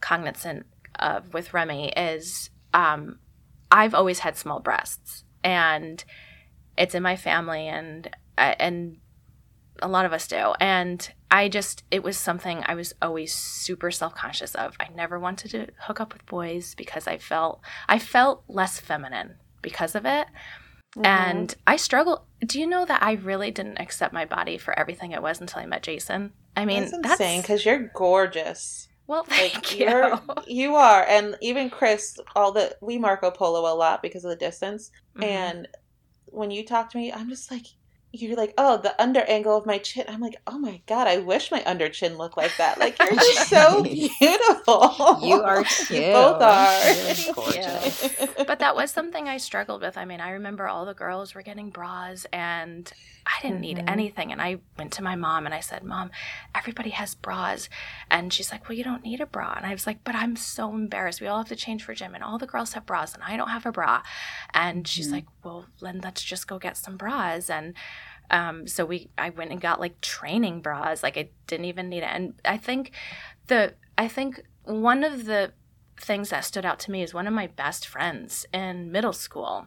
[0.00, 0.66] cognizant
[0.98, 3.18] of with Remy is um,
[3.70, 6.02] I've always had small breasts and
[6.76, 8.08] it's in my family and
[8.38, 8.96] uh, and
[9.82, 13.90] a lot of us do and I just it was something I was always super
[13.90, 14.76] self-conscious of.
[14.80, 19.36] I never wanted to hook up with boys because I felt I felt less feminine
[19.62, 20.26] because of it.
[20.96, 21.06] Mhm.
[21.06, 22.26] And I struggle.
[22.40, 25.60] Do you know that I really didn't accept my body for everything it was until
[25.62, 26.32] I met Jason?
[26.56, 28.88] I mean, that's insane because you're gorgeous.
[29.06, 29.86] well, Like thank you.
[29.86, 32.18] you're, you are, and even Chris.
[32.34, 34.90] All the we Marco Polo a lot because of the distance.
[35.16, 35.24] Mhm.
[35.24, 35.68] And
[36.26, 37.66] when you talk to me, I'm just like,
[38.12, 40.04] you're like, oh, the under angle of my chin.
[40.08, 42.78] I'm like, oh my god, I wish my under chin looked like that.
[42.78, 45.18] Like you're just so beautiful.
[45.22, 46.12] You are cute.
[46.12, 46.90] Both are.
[46.92, 48.14] You're gorgeous.
[48.46, 49.96] but that was something I struggled with.
[49.96, 52.90] I mean, I remember all the girls were getting bras and
[53.26, 53.90] I didn't need Mhm.
[53.90, 54.32] anything.
[54.32, 56.10] And I went to my mom and I said, Mom,
[56.54, 57.68] everybody has bras.
[58.10, 59.54] And she's like, Well, you don't need a bra.
[59.56, 61.20] And I was like, But I'm so embarrassed.
[61.20, 63.36] We all have to change for gym and all the girls have bras and I
[63.36, 64.02] don't have a bra.
[64.54, 65.12] And she's Mhm.
[65.12, 67.48] like, Well, then let's just go get some bras.
[67.50, 67.74] And
[68.30, 71.02] um, so we I went and got like training bras.
[71.02, 72.10] Like I didn't even need it.
[72.12, 72.92] And I think
[73.48, 75.52] the I think one of the
[76.00, 79.66] things that stood out to me is one of my best friends in middle school.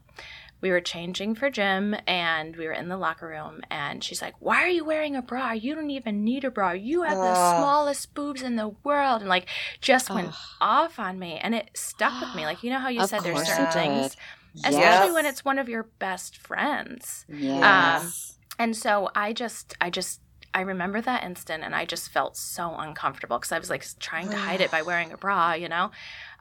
[0.61, 4.34] We were changing for gym and we were in the locker room and she's like,
[4.39, 5.51] Why are you wearing a bra?
[5.51, 6.72] You don't even need a bra.
[6.72, 9.47] You have the smallest boobs in the world and like
[9.82, 10.36] just went Ugh.
[10.61, 12.45] off on me and it stuck with me.
[12.45, 14.16] Like you know how you Of said there's certain things.
[14.55, 14.66] did.
[14.66, 17.26] Especially when it's one of your best friends.
[17.28, 18.38] Yes.
[18.60, 20.22] And so I just, I just,
[20.54, 24.30] I remember that instant and I just felt so uncomfortable because I was like trying
[24.30, 25.89] to hide it by wearing a bra, you know?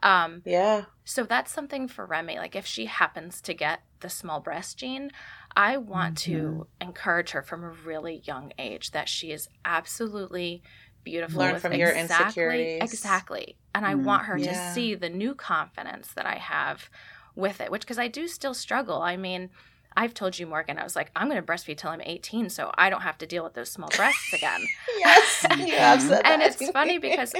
[0.03, 0.83] Um, yeah.
[1.03, 2.37] so that's something for Remy.
[2.37, 5.09] Like if she happens to get the small breast gene,
[5.55, 10.61] I want to encourage her from a really young age that she is absolutely
[11.03, 11.39] beautiful.
[11.41, 12.93] Learn with from your exactly- insecurities.
[12.93, 13.57] Exactly.
[13.73, 14.47] And I Mm, want her yeah.
[14.47, 16.89] to see the new confidence that I have
[17.35, 19.01] with it, which because I do still struggle.
[19.01, 19.49] I mean,
[19.95, 22.71] I've told you, Morgan, I was like, I'm going to breastfeed till I'm 18 so
[22.77, 24.69] I don't have to deal with those small breasts again.
[24.97, 25.45] Yes.
[25.57, 26.59] You have said and that.
[26.61, 27.33] it's funny because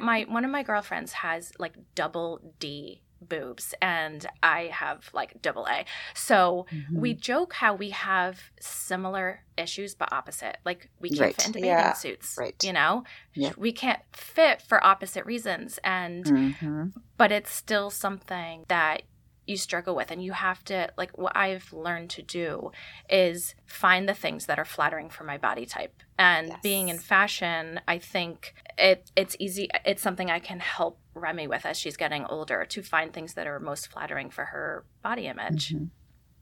[0.00, 5.66] my one of my girlfriends has like double D boobs and I have like double
[5.66, 5.84] A.
[6.14, 7.20] So we Mm-hmm.
[7.20, 10.58] joke how we have similar issues but opposite.
[10.64, 11.34] Like we can't Right.
[11.34, 11.92] fit into bathing Yeah.
[11.94, 12.36] suits.
[12.38, 12.62] Right.
[12.62, 13.02] You know?
[13.56, 16.92] We can't fit for opposite reasons and Mhm.
[17.16, 19.02] but it's still something that
[19.48, 22.70] you struggle with and you have to like what i've learned to do
[23.08, 26.58] is find the things that are flattering for my body type and Yes.
[26.62, 31.64] being in fashion i think it it's easy it's something i can help remy with
[31.64, 35.74] as she's getting older to find things that are most flattering for her body image
[35.74, 35.90] Mhm.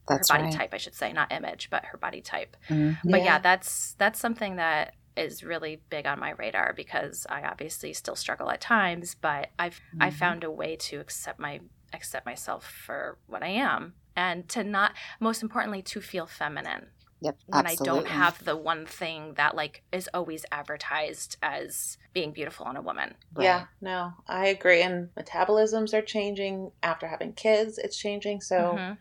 [0.09, 0.53] her body right.
[0.53, 2.97] type i should say not image but her body type Mhm.
[3.05, 3.39] but yeah Yeah.
[3.39, 8.51] that's that's something that is really big on my radar because i obviously still struggle
[8.51, 10.13] at times but i've i Mhm.
[10.13, 11.59] found a way to accept my
[11.93, 16.87] accept myself for what i am and to not most importantly to feel feminine
[17.21, 17.37] Yep.
[17.47, 22.65] when i don't have the one thing that like is always advertised as being beautiful
[22.65, 23.43] on a woman Right.
[23.45, 24.81] Yeah, no, I agree.
[24.81, 27.77] And metabolisms are changing after having kids.
[27.77, 28.41] It's changing.
[28.41, 28.97] So, Mhm.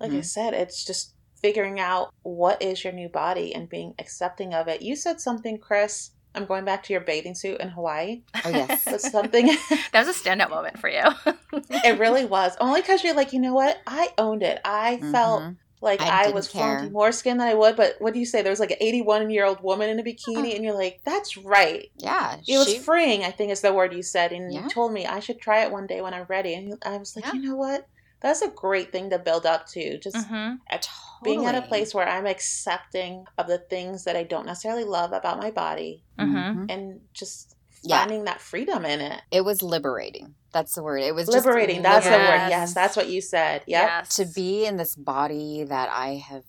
[0.00, 0.24] like I Mhm.
[0.24, 4.80] said, it's just figuring out what is your new body and being accepting of it.
[4.80, 6.11] You said something, Chris.
[6.34, 8.22] I'm going back to your bathing suit in Hawaii.
[8.44, 8.84] Oh, yes.
[8.90, 9.46] But something,
[9.92, 11.02] that was a standout moment for you
[11.52, 12.56] it really was.
[12.60, 13.78] Only because you're like, you know what?
[13.86, 14.60] I owned it.
[14.64, 15.56] I felt Mhm.
[15.82, 17.76] like I I, was flaunting more skin than I would.
[17.76, 18.40] But what do you say?
[18.42, 21.36] There was like an 81 year old woman in a bikini, and you're like, that's
[21.36, 21.90] right.
[21.98, 22.36] Yeah.
[22.46, 24.32] It was freeing, I think is the word you said.
[24.32, 24.62] And Yeah.
[24.64, 26.54] you told me I should try it one day when I'm ready.
[26.54, 27.32] And I was like, Yeah.
[27.34, 27.86] you know what?
[28.22, 29.98] That's a great thing to build up to.
[29.98, 30.58] Just Mhm.
[30.70, 30.88] ac-
[31.24, 35.12] being at a place where I'm accepting of the things that I don't necessarily love
[35.12, 36.32] about my body Mhm.
[36.34, 36.66] Mhm.
[36.70, 37.98] and just Yeah.
[37.98, 39.22] finding that freedom in it.
[39.30, 40.34] It was liberating.
[40.52, 41.02] That's the word.
[41.02, 41.82] It was just Liberating.
[41.82, 42.18] That's the word.
[42.18, 42.50] Yes.
[42.50, 43.62] Yes, that's what you said.
[43.66, 43.88] Yep.
[43.88, 46.44] yes to be in this body that I have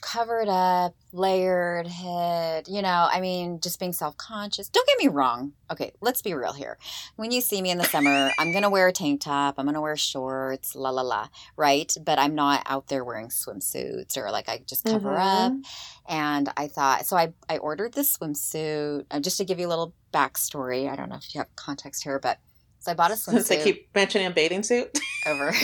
[0.00, 4.68] covered up, layered, hid, you know, I mean, just being self conscious.
[4.68, 5.52] Don't get me wrong.
[5.70, 6.78] Okay, let's be real here.
[7.16, 9.64] When you see me in the summer, I'm going to wear a tank top, I'm
[9.66, 11.92] going to wear shorts, la la la, right?
[12.02, 15.52] But I'm not out there wearing swimsuits or like I just cover up.
[15.52, 15.62] Mhm.
[16.08, 19.68] And I thought, so I, I ordered this swimsuit uh, just to give you a
[19.68, 20.90] little backstory.
[20.90, 22.38] I don't know if you have context here, but
[22.80, 24.98] so I bought a Since they swimsuit keep mentioning a bathing suit.
[25.26, 25.52] over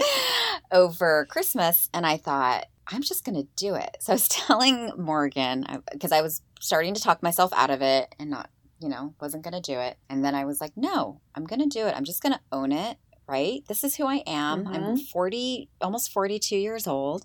[0.72, 3.96] over Christmas, and I thought I'm just going to do it.
[4.00, 8.14] So I was telling Morgan because I was starting to talk myself out of it
[8.18, 9.96] and not, you know, wasn't going to do it.
[10.08, 11.94] And then I was like, no, I'm going to do it.
[11.96, 12.98] I'm just going to own it.
[13.28, 13.62] Right?
[13.68, 14.66] This is who I am.
[14.66, 14.96] I'm mm-hmm.
[14.96, 17.24] 40, almost 42 years old,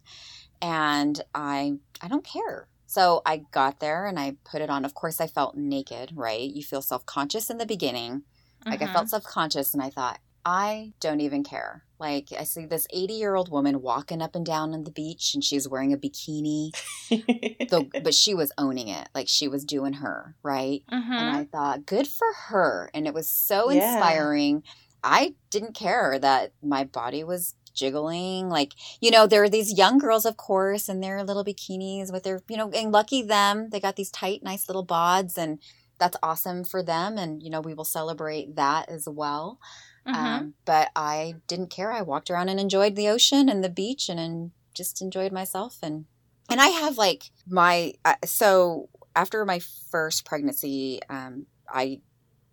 [0.62, 2.70] and I I don't care.
[2.86, 4.86] So I got there and I put it on.
[4.86, 6.12] Of course, I felt naked.
[6.16, 6.50] Right?
[6.50, 8.24] You feel self conscious in the beginning.
[8.66, 9.08] Like I felt mm-hmm.
[9.08, 11.84] self-conscious and I thought, I don't even care.
[12.00, 15.68] Like I see this 80-year-old woman walking up and down on the beach and she's
[15.68, 16.72] wearing a bikini.
[17.70, 19.10] Though but she was owning it.
[19.16, 20.84] Like she was doing her, right?
[20.92, 21.12] Mhm.
[21.20, 22.90] And I thought, good for her.
[22.94, 23.94] And it was so Yeah.
[23.94, 24.64] inspiring.
[25.04, 28.50] I didn't care that my body was jiggling.
[28.50, 32.24] Like, you know, there are these young girls, of course, in their little bikinis with
[32.24, 33.70] their, you know, and lucky them.
[33.70, 35.62] They got these tight, nice little bods, and
[36.00, 37.18] that's awesome for them.
[37.18, 39.60] And, you know, we will celebrate that as well.
[40.08, 40.16] Mhm.
[40.16, 41.92] Um, but I didn't care.
[41.92, 45.78] I walked around and enjoyed the ocean and the beach and, and just enjoyed myself.
[45.84, 46.06] And
[46.50, 49.60] and I have like my uh, so after my
[49.92, 52.02] first pregnancy, um, I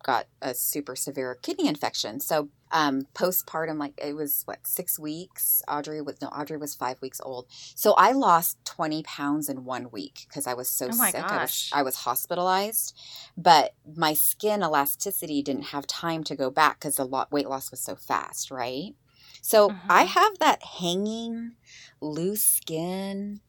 [0.05, 2.21] got a super severe kidney infection.
[2.21, 5.63] So um, postpartum, like it was what six weeks.
[5.69, 7.47] Audrey was no, Audrey was five weeks old.
[7.75, 11.25] So I lost twenty pounds in one week because I was so Oh sick.
[11.33, 11.71] I was.
[11.73, 12.97] I was hospitalized,
[13.37, 17.71] but my skin elasticity didn't have time to go back because the lo- weight loss
[17.71, 18.95] was so fast, right?
[19.43, 20.09] So I Mhm.
[20.09, 21.57] have that hanging,
[22.01, 23.41] loose skin,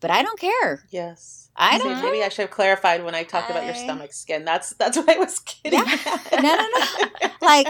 [0.00, 0.84] but I don't care.
[0.90, 1.50] Yes.
[1.56, 4.44] I don't maybe I should have clarified when I talked about your stomach skin.
[4.44, 5.80] That's that's what I was kidding.
[5.80, 6.18] Yeah.
[6.42, 7.30] No, no, no.
[7.40, 7.68] Like,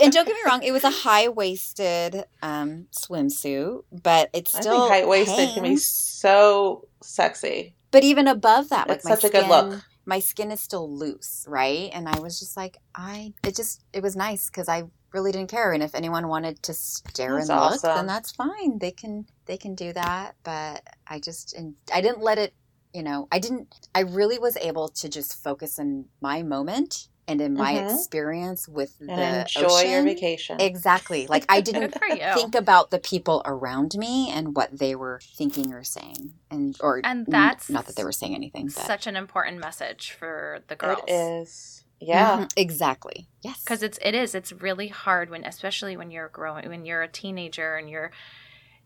[0.00, 4.88] and don't get me wrong, it was a high waisted um, swimsuit, but it's still
[4.88, 7.74] high waisted can be so sexy.
[7.90, 9.82] But even above that, like It's my such a good look.
[10.04, 11.90] My skin is still loose, right?
[11.92, 13.32] And I was just like, I.
[13.44, 14.84] It just it was nice because I
[15.16, 15.72] really didn't care.
[15.72, 17.94] And if anyone wanted to stare That's and look, awesome.
[17.96, 18.78] then that's fine.
[18.78, 20.36] They can they can do that.
[20.44, 22.54] But I just and I didn't let it.
[22.94, 23.74] You know, I didn't.
[23.94, 27.92] I really was able to just focus in my moment and in my Mhm.
[27.92, 30.60] experience with And the enjoy your vacation.
[30.60, 31.26] Exactly.
[31.26, 32.32] Like I didn't Good for you.
[32.34, 37.00] think about the people around me and what they were thinking or saying, and or
[37.04, 38.66] And n- that's not that they were saying anything.
[38.66, 41.00] But, Such an important message for the girls.
[41.08, 41.82] It is.
[42.00, 42.38] Yeah.
[42.38, 43.28] Mhm, exactly.
[43.42, 43.62] Yes.
[43.62, 47.08] because it's it is it's really hard when especially when you're growing when you're a
[47.08, 48.10] teenager and you're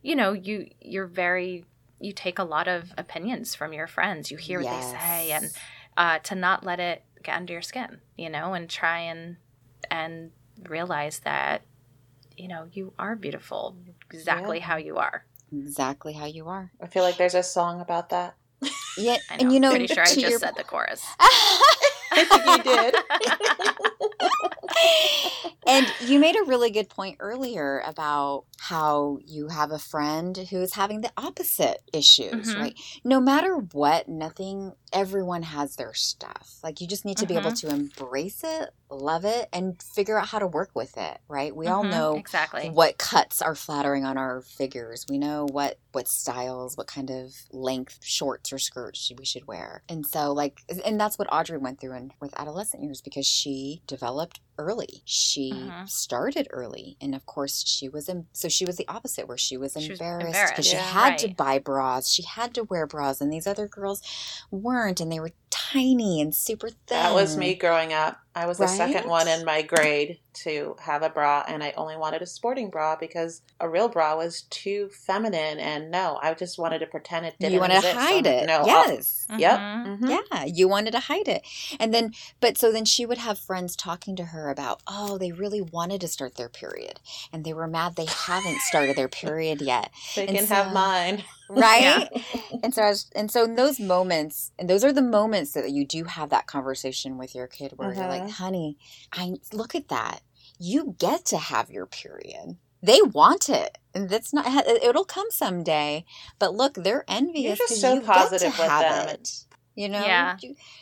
[0.02, 1.64] you know you you're very
[1.98, 5.50] you take a lot of opinions from your friends you hear what they say and
[5.96, 9.36] uh, to not let it get under your skin you know and try and
[9.90, 10.30] and
[10.68, 11.62] realize that
[12.36, 13.76] you know you are beautiful
[14.10, 14.64] exactly Yeah.
[14.64, 16.70] how you are exactly how you are.
[16.82, 18.34] I feel like there's a song about that.
[18.96, 21.28] Yeah, I know, and you know, pretty sure I just your- said the chorus I
[21.60, 21.69] think
[22.46, 22.94] you did.
[25.66, 30.60] and you made a really good point earlier about how you have a friend who
[30.60, 32.60] is having the opposite issues, Mhm.
[32.60, 32.74] right?
[33.04, 36.58] No matter what, nothing, everyone has their stuff.
[36.62, 40.28] Like you just need to be able to embrace it, love it, and figure out
[40.28, 41.54] how to work with it, right?
[41.54, 45.06] We all Mhm, know exactly what cuts are flattering on our figures.
[45.08, 49.82] We know what what styles, what kind of length shorts or skirts we should wear.
[49.88, 53.82] And so like and that's what Audrey went through in with adolescent years because she
[53.86, 55.02] developed early.
[55.06, 55.84] She Mhm.
[55.84, 59.56] started early and of course she was in so she was the opposite where she
[59.56, 60.84] was She embarrassed because she yeah.
[60.92, 62.08] had to buy bras.
[62.10, 64.02] She had to wear bras and these other girls
[64.50, 66.76] weren't and they were tiny and super thin.
[66.88, 68.18] That was me growing up.
[68.34, 71.96] I was the second one in my grade to have a bra, and I only
[71.96, 75.58] wanted a sporting bra because a real bra was too feminine.
[75.58, 77.52] And no, I just wanted to pretend it didn't.
[77.54, 77.94] You wanted to exist.
[77.94, 78.46] So hide I'm it.
[78.46, 79.26] No, I'll- yes.
[79.36, 79.58] Yep.
[79.58, 79.98] Mhm.
[80.00, 80.18] mhm.
[80.32, 81.42] Yeah, you wanted to hide it.
[81.78, 85.32] And then, but so then she would have friends talking to her about, oh, they
[85.32, 87.00] really wanted to start their period.
[87.32, 89.90] And they were mad they haven't started their period yet.
[90.16, 91.24] They And can so- have mine.
[91.50, 92.08] Right?
[92.62, 95.68] and so I was, and so in those moments, and those are the moments that
[95.72, 98.30] you do have that conversation with your kid where you're like, Mhm.
[98.30, 98.78] honey,
[99.12, 100.20] I look at that.
[100.62, 102.56] You get to have your period.
[102.82, 103.78] They want it.
[103.94, 106.04] And that's not, it'll come someday.
[106.38, 109.14] But look, they're envious just 'cause so you positive get with have them.
[109.14, 109.44] it.
[109.74, 110.04] You know?
[110.04, 110.36] Yeah.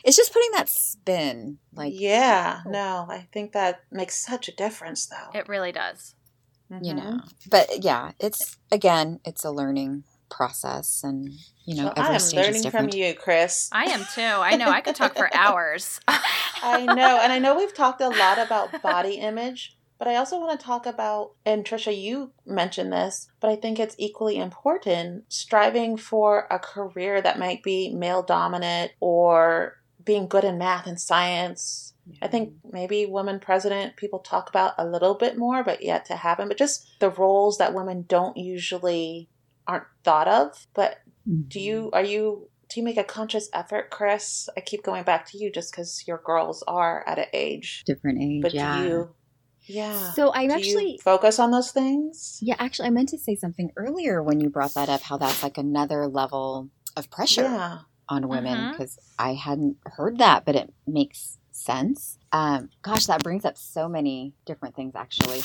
[0.04, 1.58] It's just putting that spin.
[1.72, 2.70] Like, yeah, Oh.
[2.70, 5.30] no, I think that makes such a difference, though.
[5.38, 6.14] it really does
[6.82, 6.96] you Mhm.
[6.96, 11.30] know but yeah it's again it's a learning process and
[11.68, 13.68] you know Well, every I am stage is learning from you, Chris.
[13.72, 16.00] i am too i know i could talk for hours
[16.62, 20.38] I know, and I know we've talked a lot about body image, but I also
[20.40, 25.24] want to talk about, and Trisha, you mentioned this, but I think it's equally important
[25.32, 31.00] striving for a career that might be male dominant or being good in math and
[31.00, 31.94] science.
[32.22, 36.16] I think maybe women president people talk about a little bit more, but yet to
[36.16, 36.48] happen.
[36.48, 39.28] But just the roles that women don't usually
[39.66, 40.66] aren't thought of.
[40.74, 40.98] But
[41.48, 41.94] do you mm-hmm.
[41.94, 44.48] are you do you make a conscious effort, Chris?
[44.56, 47.82] I keep going back to you just because your girls are at an age.
[47.86, 49.14] different age But yeah do you
[49.70, 50.12] yeah.
[50.12, 52.38] so i'm do actually you focus on those things?
[52.42, 55.42] yeah actually i meant to say something earlier when you brought that up how that's
[55.42, 57.78] like another level of pressure Yeah.
[58.08, 58.72] on women uh-huh.
[58.72, 62.18] because i hadn't heard that but it makes sense.
[62.32, 65.42] Um gosh that brings up so many different things actually.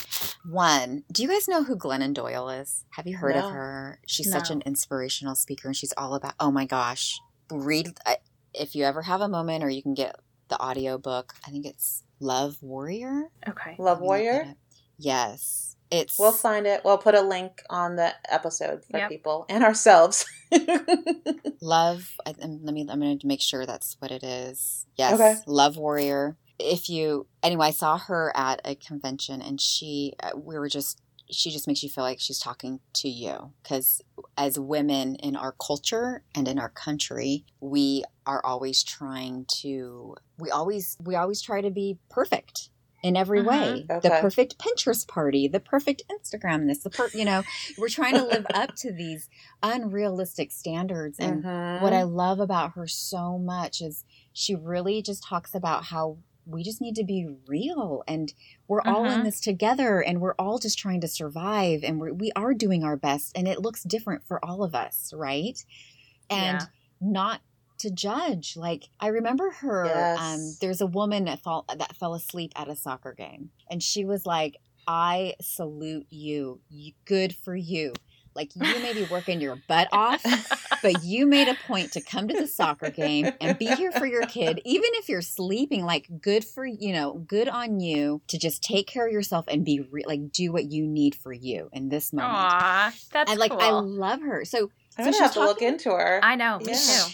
[0.50, 2.86] One do you guys know who glennon doyle is?
[2.92, 3.46] Have you heard No.
[3.48, 4.00] of her?
[4.08, 7.20] She's such an inspirational speaker and she's all about oh my gosh
[7.52, 8.18] read I-
[8.54, 10.16] if you ever have a moment or you can get
[10.50, 13.30] the audio book i think it's love warrior?
[13.48, 13.76] Okay.
[13.80, 14.56] Love Let me look Warrior?
[14.98, 16.82] yes it's We'll find it.
[16.84, 19.10] We'll put a link on the episode for Yep.
[19.10, 20.26] people and ourselves.
[21.62, 22.10] Love.
[22.26, 22.86] I, let me.
[22.90, 24.86] I'm going to make sure that's what it is.
[24.98, 25.14] Yes.
[25.14, 25.36] Okay.
[25.48, 26.38] Love Warrior.
[26.60, 30.14] If you anyway, I saw her at a convention, and she.
[30.22, 31.00] uh, We were just
[31.32, 34.02] she just makes you feel like she's talking to you because
[34.38, 40.52] as women in our culture and in our country we are always trying to we
[40.52, 42.70] always we always try to be perfect
[43.04, 43.46] in every Mhm.
[43.46, 47.44] way the perfect pinterest party the perfect instagram this the per you know
[47.78, 49.30] we're trying to live up to these
[49.62, 51.82] unrealistic standards and Mhm.
[51.82, 56.62] what I love about her so much is she really just talks about how we
[56.64, 58.34] just need to be real and
[58.68, 59.24] we're all in Mhm.
[59.24, 62.98] this together and we're all just trying to survive and we're, we are doing our
[62.98, 65.64] best and it looks different for all of us, right?
[66.30, 66.68] And Yeah.
[67.00, 67.42] not
[67.80, 68.56] to judge.
[68.58, 70.20] Like I remember her Yes.
[70.20, 74.06] um there's a woman that fall that fell asleep at a soccer game and she
[74.06, 74.58] was like
[74.88, 76.60] I salute you.
[76.70, 77.94] you good for you.
[78.36, 80.24] Like you may be working your butt off
[80.82, 84.08] but you made a point to come to the soccer game and be here for
[84.08, 88.40] your kid even if you're sleeping like good for you know good on you to
[88.40, 91.70] just take care of yourself and be re- like do what you need for you
[91.74, 93.62] in this moment Aw, that's and like cool.
[93.62, 96.20] i love her so I'm so gonna she's have to look into her.
[96.24, 96.74] I know, me Yeah.
[96.74, 97.12] too.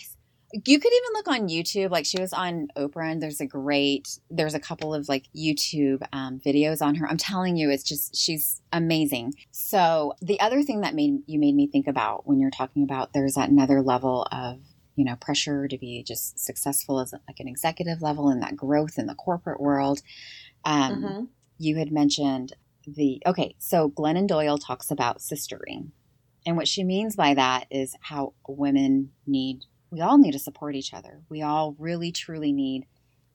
[0.52, 4.18] You could even look on youtube like she was on oprah and there's a great
[4.32, 7.08] there's a couple of like youtube um, videos on her.
[7.08, 9.34] I'm telling you it's just she's amazing.
[9.52, 13.14] So the other thing that made you made me think about when you're talking about
[13.14, 14.60] there's that another level of
[14.96, 18.98] you know pressure to be just successful as like an executive level and that growth
[18.98, 20.02] in the corporate world.
[20.66, 21.28] Um, Mhm.
[21.58, 22.54] you had mentioned
[22.88, 25.92] the okay so glennon doyle talks about sistering.
[26.46, 30.76] And what she means by that is how women need we all need to support
[30.76, 31.22] each other.
[31.30, 32.86] We all really truly need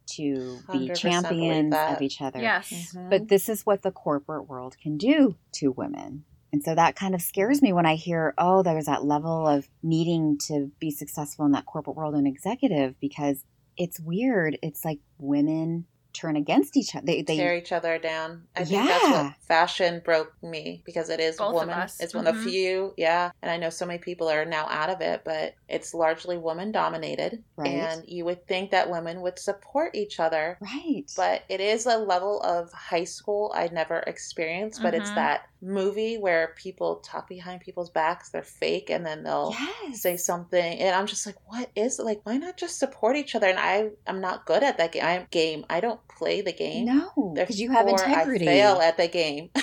[0.07, 2.41] to be champions of each other.
[2.41, 2.95] Yes.
[2.95, 3.09] Mhm.
[3.11, 6.25] but this is what the corporate world can do to women.
[6.53, 9.69] And so that kind of scares me when i hear oh there's that level of
[9.83, 13.45] needing to be successful in that corporate world and executive because
[13.77, 14.57] it's weird.
[14.63, 18.45] It's like women turn against each other they, they tear each other down.
[18.57, 19.23] I think that's Yeah.
[19.25, 21.71] what fashion broke me because it is Both of woman.
[21.71, 22.01] us.
[22.01, 23.31] It's one of the few, yeah.
[23.43, 26.73] And I know so many people are now out of it, but it's largely woman
[26.73, 27.43] dominated.
[27.57, 27.69] Right.
[27.73, 30.57] And you would think that women would support each other.
[30.61, 34.83] right But it is a level of high school I'd never experienced.
[34.83, 35.15] But it's Mhm.
[35.17, 40.17] that movie where people talk behind people's backs, they're fake, and then they'll yes say
[40.17, 42.05] something and i'm just like what is it?
[42.05, 45.03] like why not just support each other and i i'm not good at that game
[45.05, 48.97] i'm game i don't play the game no because you have integrity i fail at
[48.97, 49.51] the game.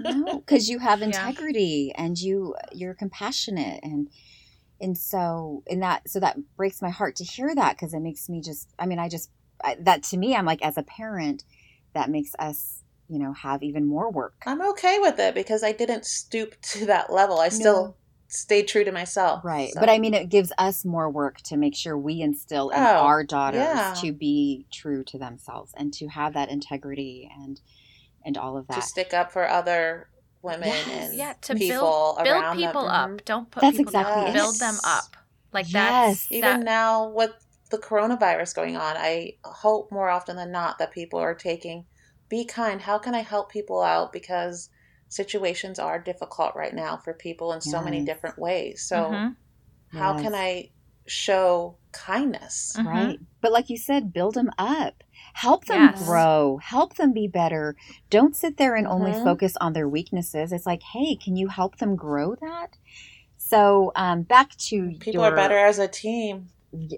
[0.00, 1.06] No because you have Yeah.
[1.06, 3.80] integrity and you you're compassionate.
[3.82, 4.08] And
[4.80, 8.28] and so in that so that breaks my heart to hear that because it makes
[8.28, 9.30] me just i mean i just
[9.64, 11.44] I, that to me i'm like as a parent
[11.94, 14.34] that makes us you know have even more work.
[14.46, 17.38] I'm okay with it because i didn't stoop to that level.
[17.40, 17.96] I still No.
[18.30, 21.56] Stayed true to myself right So- but i mean it gives us more work to
[21.56, 23.94] make sure we instill in Oh, our daughters yeah.
[24.02, 27.60] to be true to themselves and to have that integrity and
[28.24, 28.74] and all of that.
[28.74, 30.08] to stick up for other
[30.42, 30.88] women Yes.
[31.08, 32.90] and Yeah, to people build build people them.
[32.90, 33.10] up.
[33.10, 33.24] Mhm.
[33.24, 34.30] Don't put That's people exactly down.
[34.30, 34.34] it.
[34.34, 35.16] Build them up.
[35.52, 36.20] Like Yes.
[36.24, 37.32] that's even that, now with
[37.70, 41.84] the coronavirus going on i hope more often than not that people are taking
[42.30, 44.70] be kind how can i help people out because
[45.08, 48.82] situations are difficult right now for people in so many different ways.
[48.82, 49.36] So Mhm.
[49.92, 50.70] how can i
[51.06, 52.74] show kindness?
[52.76, 52.84] Mhm.
[52.86, 53.18] right.
[53.40, 55.02] But like you said build them up.
[55.32, 56.06] Help them Yes.
[56.06, 56.58] grow.
[56.62, 57.74] Help them be better.
[58.10, 59.24] Don't sit there and only Mhm.
[59.24, 60.52] focus on their weaknesses.
[60.52, 62.76] It's like hey can you help them grow that?
[63.38, 66.50] So um back to people your, are better as a team.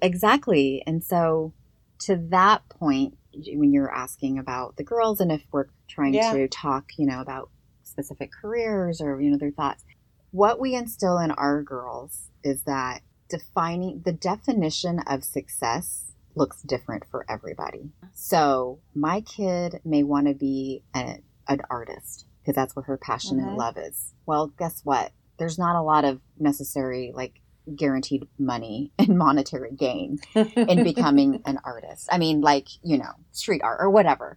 [0.03, 0.83] Exactly.
[0.87, 1.53] And so
[2.01, 3.17] to that point
[3.55, 6.33] when you're asking about the girls and if we're trying Yeah.
[6.33, 7.51] to talk you know about
[7.91, 9.85] specific careers or you know their thoughts.
[10.31, 17.05] What we instill in our girls is that defining the definition of success looks different
[17.11, 17.91] for everybody.
[18.13, 21.19] So my kid may want to be a,
[21.49, 23.57] an artist because that's what her passion and Mhm.
[23.57, 24.15] love is.
[24.27, 25.13] Well guess what?
[25.39, 27.41] There's not a lot of necessary like
[27.77, 32.09] guaranteed money and monetary gain in becoming an artist.
[32.11, 34.37] I mean, like, you know, street art or whatever.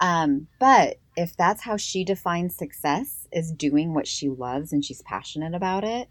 [0.00, 5.02] Um, but if that's how she defines success is doing what she loves and she's
[5.02, 6.08] passionate about it,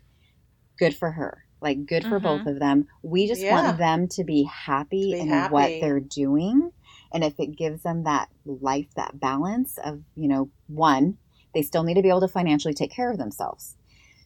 [0.78, 1.44] good for her.
[1.62, 2.24] Like, good for Mhm.
[2.24, 2.88] both of them.
[3.04, 3.52] We just Yeah.
[3.52, 5.52] want them to be happy To be in happy.
[5.52, 6.72] what they're doing.
[7.12, 11.18] And if it gives them that life, that balance of, you know, one,
[11.54, 13.76] they still need to be able to financially take care of themselves.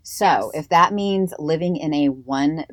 [0.03, 2.65] So if that means living in a one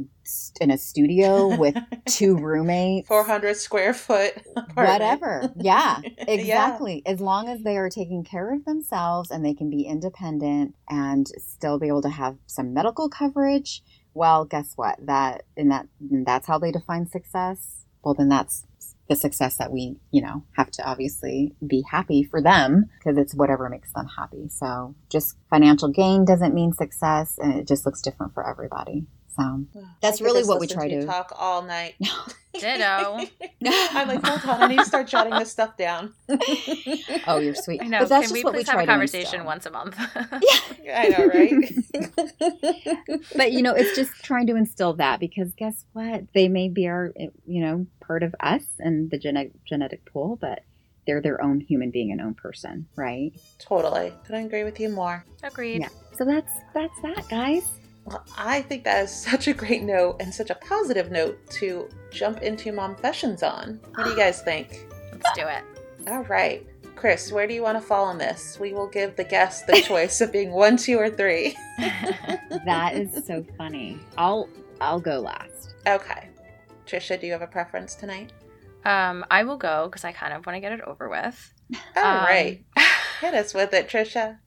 [0.61, 1.76] in a studio with
[2.07, 4.76] two roommates, 400 square foot apartment.
[4.76, 6.24] whatever, yeah, Yeah.
[6.26, 7.03] exactly.
[7.07, 11.26] As long as they are taking care of themselves and they can be independent and
[11.39, 14.97] still be able to have some medical coverage, well, guess what?
[15.07, 17.85] That and that and that's how they define success.
[18.03, 18.66] Well, then that's
[19.11, 23.34] the success that we, you know, have to obviously be happy for them because it's
[23.34, 24.48] whatever makes them happy.
[24.48, 29.06] So just financial gain doesn't mean success and it just looks different for everybody.
[29.37, 29.66] So
[30.01, 31.95] that's really what we try to, to talk all night.
[32.55, 33.20] Ditto.
[33.64, 36.12] I'm like, hold on, I need to start jotting this stuff down.
[37.26, 37.81] oh, you're sweet.
[37.83, 38.01] I know.
[38.01, 39.70] But that's Can we just what please we have try a to conversation once a
[39.70, 39.97] month?
[40.83, 43.20] Yeah, I know, right?
[43.37, 46.24] but you know, it's just trying to instill that because guess what?
[46.35, 47.12] They may be our,
[47.47, 50.64] you know, part of us and the genetic genetic pool, but
[51.07, 53.33] they're their own human being and own person, right?
[53.59, 54.12] totally.
[54.24, 55.24] Couldn't agree with you more.
[55.43, 55.81] Agreed.
[55.81, 55.89] Yeah.
[56.16, 57.80] So that's that's that, guys.
[58.05, 61.88] Well, I think that is such a great note and such a positive note to
[62.11, 63.80] jump into mom fashions on.
[63.94, 64.86] What do you guys think?
[65.12, 65.62] Let's do it.
[66.09, 66.66] All right.
[66.96, 68.59] Chris, where do you want to fall on this?
[68.61, 71.57] We will give the guests the choice of being one, two, or three.
[72.66, 73.98] That is so funny.
[74.18, 74.48] I'll
[74.82, 75.74] I'll go last.
[75.86, 76.28] Okay.
[76.86, 78.32] Trisha, do you have a preference tonight?
[78.84, 81.55] Um, I will go because I kind of want to get it over with.
[81.96, 82.62] All Um, right.
[83.20, 84.38] Hit us with it, Trisha.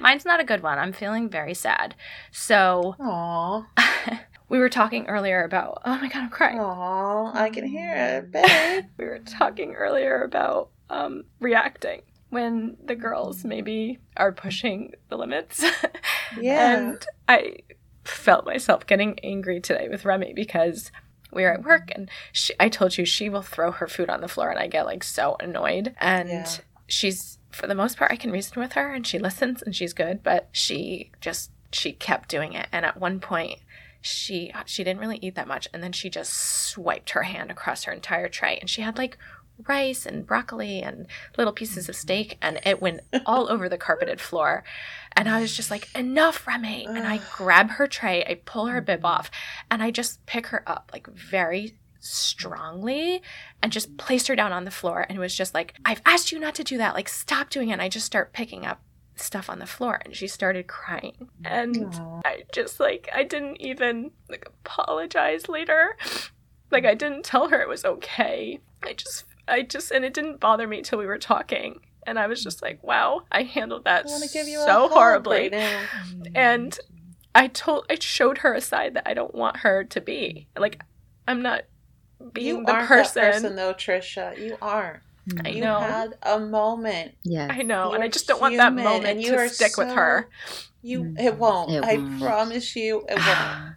[0.00, 0.78] Mine's not a good one.
[0.78, 1.94] I'm feeling very sad.
[2.30, 3.66] So Aw.
[4.48, 5.82] we were talking earlier about.
[5.84, 6.58] Oh my god, I'm crying.
[6.60, 7.32] Aw.
[7.34, 8.84] I can hear it, babe.
[8.98, 15.64] We were talking earlier about um, reacting when the girls maybe are pushing the limits.
[16.40, 16.76] Yeah.
[16.88, 17.56] and I
[18.04, 20.90] felt myself getting angry today with Remy because
[21.30, 24.22] we were at work and she, I told you she will throw her food on
[24.22, 25.94] the floor and I get like so annoyed.
[26.00, 26.46] And Yeah.
[26.86, 29.92] she's, for the most part, I can reason with her and she listens and she's
[29.92, 32.66] good, but she just, she kept doing it.
[32.72, 33.60] And at one point,
[34.02, 35.68] she she didn't really eat that much.
[35.72, 39.16] And then she just swiped her hand across her entire tray and she had like
[39.68, 41.06] rice and broccoli and
[41.38, 44.64] little pieces of steak and it went all over the carpeted floor.
[45.14, 46.84] And i was just like enough remy.
[46.86, 49.30] And i grab her tray i pull her bib off
[49.70, 53.22] and i just pick her up like very strongly
[53.62, 56.38] and just placed her down on the floor and was just like i've asked you
[56.38, 58.80] not to do that like stop doing it and i just start picking up
[59.16, 62.20] stuff on the floor and she started crying and Aw.
[62.24, 65.96] I just like I didn't even like apologize later.
[66.70, 68.60] Like I didn't tell her it was okay.
[68.82, 71.80] I just I just and it didn't bother me till we were talking.
[72.04, 74.08] And I was just like, wow, I handled that I
[74.66, 75.50] so horribly.
[75.52, 75.82] right.
[76.34, 76.76] And
[77.34, 80.48] I told I showed her a side that I don't want her to be.
[80.58, 80.82] Like
[81.28, 81.62] I'm not
[82.32, 83.22] being You the aren't person.
[83.22, 84.38] that person, though, Trisha.
[84.38, 85.02] You aren't.
[85.44, 85.78] I you know.
[85.78, 87.14] had a moment.
[87.22, 87.48] Yeah.
[87.50, 89.88] I know, and I just don't want that moment and you to are stick with
[89.90, 90.28] her.
[90.82, 91.20] You, Mm.
[91.20, 91.70] it won't.
[91.70, 92.20] It I won't.
[92.20, 93.76] promise you, it won't.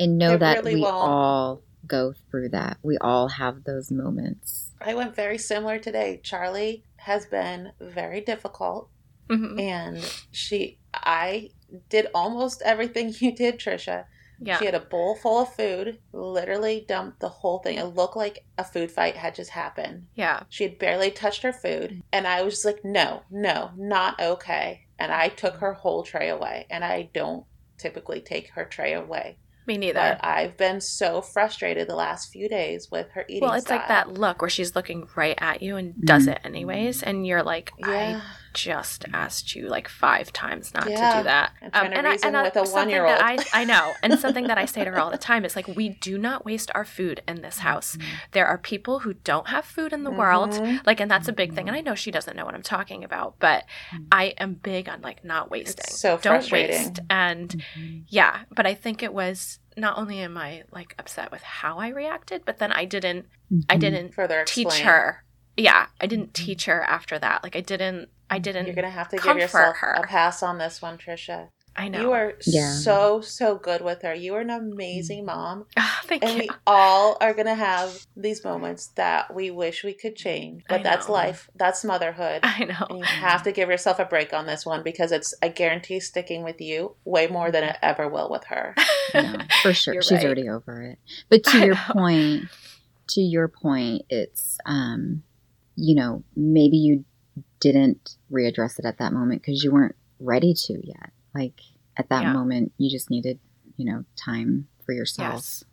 [0.00, 0.94] And know It that really we won't.
[0.94, 2.78] all go through that.
[2.82, 4.70] We all have those moments.
[4.80, 6.20] I went very similar today.
[6.24, 8.88] Charlie has been very difficult,
[9.30, 9.60] Mhm.
[9.60, 9.98] and
[10.32, 11.50] she, I
[11.90, 14.06] did almost everything you did, Trisha.
[14.44, 14.58] Yeah.
[14.58, 17.78] She had a bowl full of food, literally dumped the whole thing.
[17.78, 20.06] It looked like a food fight had just happened.
[20.14, 20.42] yeah.
[20.48, 24.86] She had barely touched her food, and I was just like, no, no, not okay.
[24.98, 27.44] And I took her whole tray away, and I don't
[27.78, 29.38] typically take her tray away.
[29.66, 29.94] Me neither.
[30.20, 33.42] But I've been so frustrated the last few days with her eating.
[33.48, 36.32] Well, it's like that look where she's looking right at you and does Mhm.
[36.32, 38.20] it anyways, and you're like, Yeah.
[38.20, 38.22] I
[38.54, 41.52] just asked you like five times not to do that.
[41.62, 43.18] Um, I'm trying to um, reason with a something one-year-old.
[43.20, 45.68] I, I know, and something that I say to her all the time is like,
[45.68, 47.68] we do not waste our food in this mm-hmm.
[47.68, 47.98] house.
[48.32, 50.86] There are people who don't have food in the world, Mhm.
[50.86, 51.68] like, and that's a big thing.
[51.68, 51.88] And mm-hmm.
[51.88, 54.04] I know she doesn't know what I'm talking about, but mm-hmm.
[54.12, 55.84] I am big on like not wasting.
[55.88, 57.00] so don't waste.
[57.10, 57.62] And
[58.08, 61.88] yeah, but I think it was not only am I like upset with how I
[61.88, 63.26] reacted, but then I didn't
[63.68, 64.86] I didn't Further teach explain.
[64.86, 65.24] her.
[65.56, 67.42] Yeah, I didn't teach her after that.
[67.42, 69.92] Like I didn't I didn't You're gonna have to give yourself her.
[69.92, 71.48] a pass on this one, Trisha.
[71.74, 72.00] I know.
[72.00, 72.70] You are Yeah.
[72.72, 74.14] so so good with her.
[74.14, 76.38] You are an amazing mom, Ah, thank and you.
[76.40, 80.64] we all are gonna have these moments that we wish we could change.
[80.68, 81.48] But that's life.
[81.54, 82.40] That's motherhood.
[82.42, 82.86] I know.
[82.90, 86.00] And you have to give yourself a break on this one because it's I guarantee
[86.00, 88.74] sticking with you way more than it ever will with her.
[89.14, 89.92] Yeah, for sure.
[89.92, 90.24] You're She's right.
[90.24, 90.98] already over it.
[91.28, 91.80] But to I your know.
[91.92, 92.44] point,
[93.08, 95.22] to your point, it's um,
[95.76, 97.04] you know, maybe you
[97.60, 101.10] didn't readdress it at that moment because you weren't ready to yet.
[101.34, 101.60] Like
[101.96, 102.32] at that Yeah.
[102.32, 103.38] moment, you just needed,
[103.76, 105.34] you know, time for yourself.
[105.34, 105.64] Yes.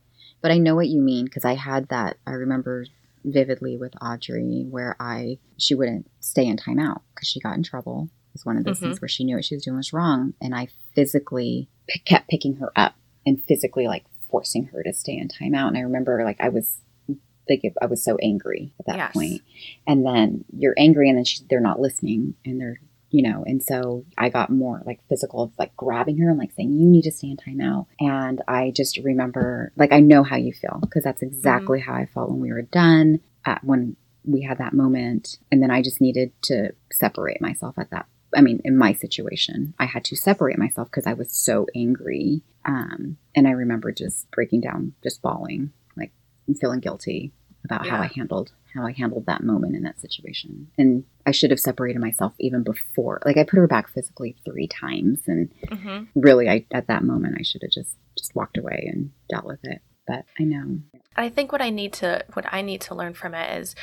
[0.42, 2.18] But I know what you mean because I had that.
[2.26, 2.86] I remember
[3.26, 8.10] vividly with Audrey where I she wouldn't stay in timeout because she got in trouble.
[8.30, 8.84] It was one of those Mhm.
[8.84, 12.30] things where she knew what she was doing was wrong, and I physically p- kept
[12.30, 12.96] picking her up
[13.26, 15.68] and physically like forcing her to stay in timeout.
[15.70, 16.78] And I remember like I was
[17.50, 19.14] like I was so angry at that Yes.
[19.14, 19.42] point.
[19.88, 22.80] And then you're angry, and then she, they're not listening, and they're
[23.12, 26.52] you know, and so I got more like physical, of like grabbing her and like
[26.52, 30.36] saying, "You need to stay in timeout." And I just remember, like, I know how
[30.36, 33.20] you feel because that's exactly how I felt when we were done.
[33.46, 33.96] at when
[34.26, 35.38] we had that moment.
[35.52, 38.06] And then I just needed to separate myself at that.
[38.36, 42.42] I mean, in my situation, I had to separate myself because I was so angry.
[42.66, 46.12] Um, and I remember just breaking down, just bawling, like
[46.60, 47.32] feeling guilty
[47.66, 50.68] about how I handled how I handled that moment in that situation.
[50.78, 53.22] And I should have separated myself even before.
[53.26, 57.38] Like I put her back physically three times, and hmm really, I at that moment
[57.40, 59.82] I should have just just walked away and dealt with it.
[60.08, 60.80] But I know.
[61.16, 63.76] I think what I need to what I need to learn from it is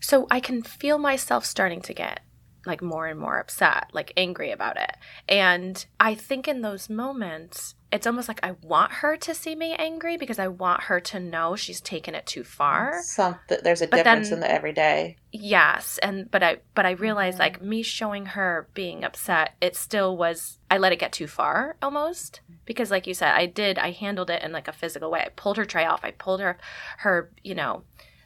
[0.00, 2.20] so I can feel myself starting to get
[2.66, 4.96] like more and more upset, like angry about it.
[5.28, 9.74] And I think in those moments, it's almost like I want her to see me
[9.74, 13.00] angry because I want her to know she's taken it too far.
[13.02, 15.16] Something there's a But difference then- in the everyday.
[15.32, 20.16] Yes, and but I but I realized like me showing her being upset, it still
[20.16, 23.90] was I let it get too far almost because like you said, I did I
[23.92, 25.20] handled it in like a physical way.
[25.20, 26.04] I pulled her tray off.
[26.04, 26.58] I pulled her
[26.98, 27.84] her, you know,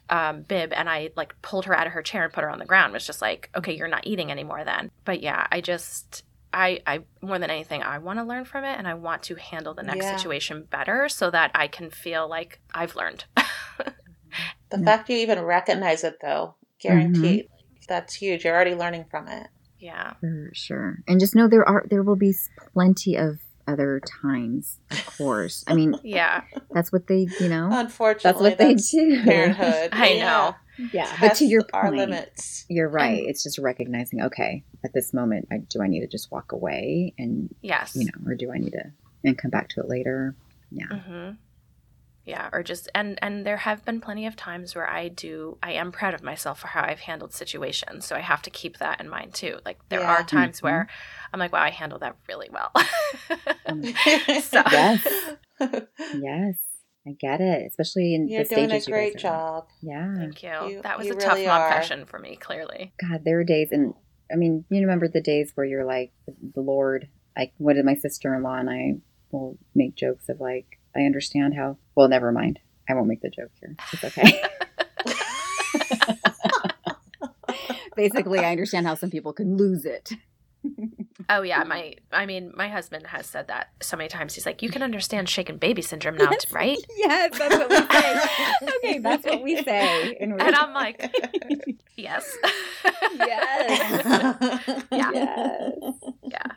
[0.09, 2.59] um, bib and I like pulled her out of her chair and put her on
[2.59, 2.91] the ground.
[2.91, 4.91] It was just like, okay, you're not eating anymore then.
[5.05, 6.23] But yeah, I just
[6.53, 9.35] I, I more than anything I want to learn from it and I want to
[9.35, 10.15] handle the next Yeah.
[10.15, 13.25] situation better so that I can feel like I've learned.
[14.69, 14.85] The Yeah.
[14.85, 16.87] fact you even recognize it though, Mm-hmm.
[17.13, 17.47] guaranteed.
[17.87, 18.43] That's huge.
[18.45, 19.47] You're already learning from it.
[19.79, 20.13] yeah.
[20.19, 20.99] For sure.
[21.07, 22.33] And just know there are there will be
[22.73, 25.63] plenty of other times, of course.
[25.67, 26.41] I mean, Yeah.
[26.71, 29.23] that's what they, you know, Unfortunately, that's what they do.
[29.23, 29.89] Parenthood.
[29.93, 30.25] I Yeah.
[30.25, 30.55] know.
[30.77, 32.65] Yeah, but to your our point, limits.
[32.69, 33.19] you're right.
[33.19, 36.51] And- it's just recognizing, okay, at this moment, I, do I need to just walk
[36.51, 37.95] away and, Yes.
[37.95, 38.91] you know, or do I need to
[39.23, 40.35] and come back to it later?
[40.71, 40.87] Yeah.
[40.87, 41.29] hmm
[42.25, 45.73] Yeah, or just and and there have been plenty of times where I do I
[45.73, 48.05] am proud of myself for how I've handled situations.
[48.05, 49.59] So I have to keep that in mind too.
[49.65, 50.09] Like there Yeah.
[50.11, 50.63] are times Mhm.
[50.63, 50.87] where
[51.31, 52.71] I'm like, wow, I handled that really well.
[53.67, 53.83] Um,
[54.41, 55.07] So- Yes.
[56.15, 56.55] Yes.
[57.05, 59.19] I get it, especially in You're the doing a stages you guys great are in.
[59.21, 59.67] job.
[59.81, 60.15] Yeah.
[60.15, 60.49] Thank you.
[60.69, 61.69] You- that was you a tough really mom are.
[61.69, 62.93] session for me, clearly.
[63.01, 63.93] God, there are days, and
[64.31, 67.95] I mean, you remember the days where you're like, the Lord, like, what did my
[67.95, 68.93] sister in law and I
[69.31, 72.59] will make jokes of, like, I understand how, well, never mind.
[72.89, 73.75] I won't make the joke here.
[73.91, 74.41] It's okay.
[77.95, 80.11] Basically, I understand how some people can lose it.
[81.29, 84.35] Oh yeah, my I mean, my husband has said that so many times.
[84.35, 84.85] He's like, "You can mm.
[84.85, 88.67] understand shaken baby syndrome now, t- right?" Yes, that's what we say.
[88.77, 90.17] okay, that's what we say.
[90.19, 91.13] And, And I'm like,
[91.95, 92.37] "Yes."
[93.15, 94.05] yes.
[94.91, 95.11] Yeah.
[95.11, 95.73] Yes.
[96.23, 96.51] yeah.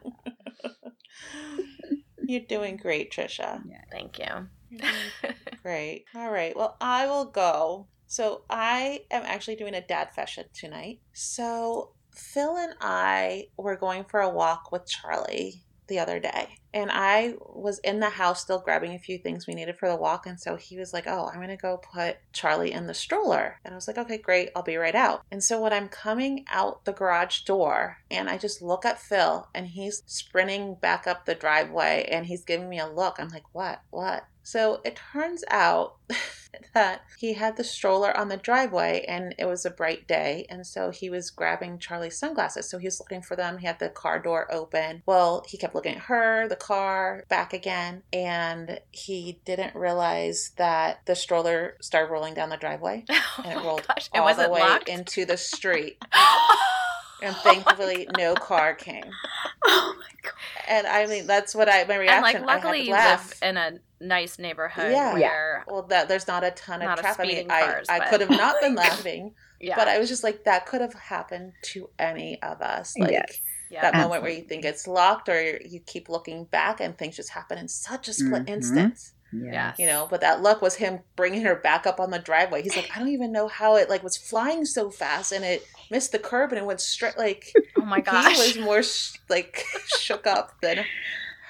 [2.27, 3.63] You're doing great, Trisha.
[3.69, 3.83] Yeah.
[3.91, 4.49] Thank you.
[4.73, 5.31] Mm-hmm.
[5.63, 6.07] Great.
[6.15, 6.57] All right.
[6.57, 7.87] Well, I will go.
[8.09, 11.01] So I am actually doing a dad session tonight.
[11.13, 16.59] So Phil and I were going for a walk with Charlie the other day.
[16.75, 19.97] And I was in the house still grabbing a few things we needed for the
[19.97, 20.27] walk.
[20.27, 23.61] And so he was like, Oh, I'm going to go put Charlie in the stroller.
[23.65, 24.51] And I was like, Okay, great.
[24.55, 25.23] I'll be right out.
[25.31, 29.49] And so when I'm coming out the garage door and I just look at Phil
[29.55, 33.55] and he's sprinting back up the driveway and he's giving me a look, I'm like,
[33.55, 33.81] What?
[33.91, 34.25] What?
[34.47, 35.97] So it turns out
[36.75, 40.47] that he had the stroller on the driveway and it was a bright day.
[40.49, 42.71] And so he was grabbing Charlie's sunglasses.
[42.71, 43.59] So he was looking for them.
[43.59, 45.03] He had the car door open.
[45.05, 48.05] Well, he kept looking at her, the car, back again.
[48.13, 53.65] And he didn't realize that the stroller started rolling down the driveway Oh and it
[53.65, 54.89] rolled gosh, it all wasn't the way locked.
[54.89, 55.99] into the street.
[57.19, 59.11] Oh and thankfully, no car came.
[59.65, 60.35] Oh my God.
[60.69, 62.23] And I mean, that's what I, my and reaction.
[62.23, 65.15] like, I had luckily, to you live in a nice neighborhood Yeah.
[65.15, 67.21] where, Well, that there's not a ton of Not a traffic.
[67.21, 70.09] I mean, speeding I, cars, I could have not been laughing, yeah, but I was
[70.09, 72.95] just like, that could have happened to any of us.
[72.99, 73.41] Like Yes.
[73.71, 77.17] yeah, that moment where you think it's locked, or you keep looking back and things
[77.17, 78.49] just happen in such a split Mhm.
[78.51, 78.99] instant.
[79.33, 79.77] Yes.
[79.79, 82.63] You know, but that look was him bringing her back up on the driveway.
[82.63, 85.67] He's like, I don't even know how it like was flying so fast, and it
[85.91, 87.19] missed the curb and it went straight.
[87.19, 89.65] Like oh my gosh, he was more sh- like
[89.99, 90.85] shook up than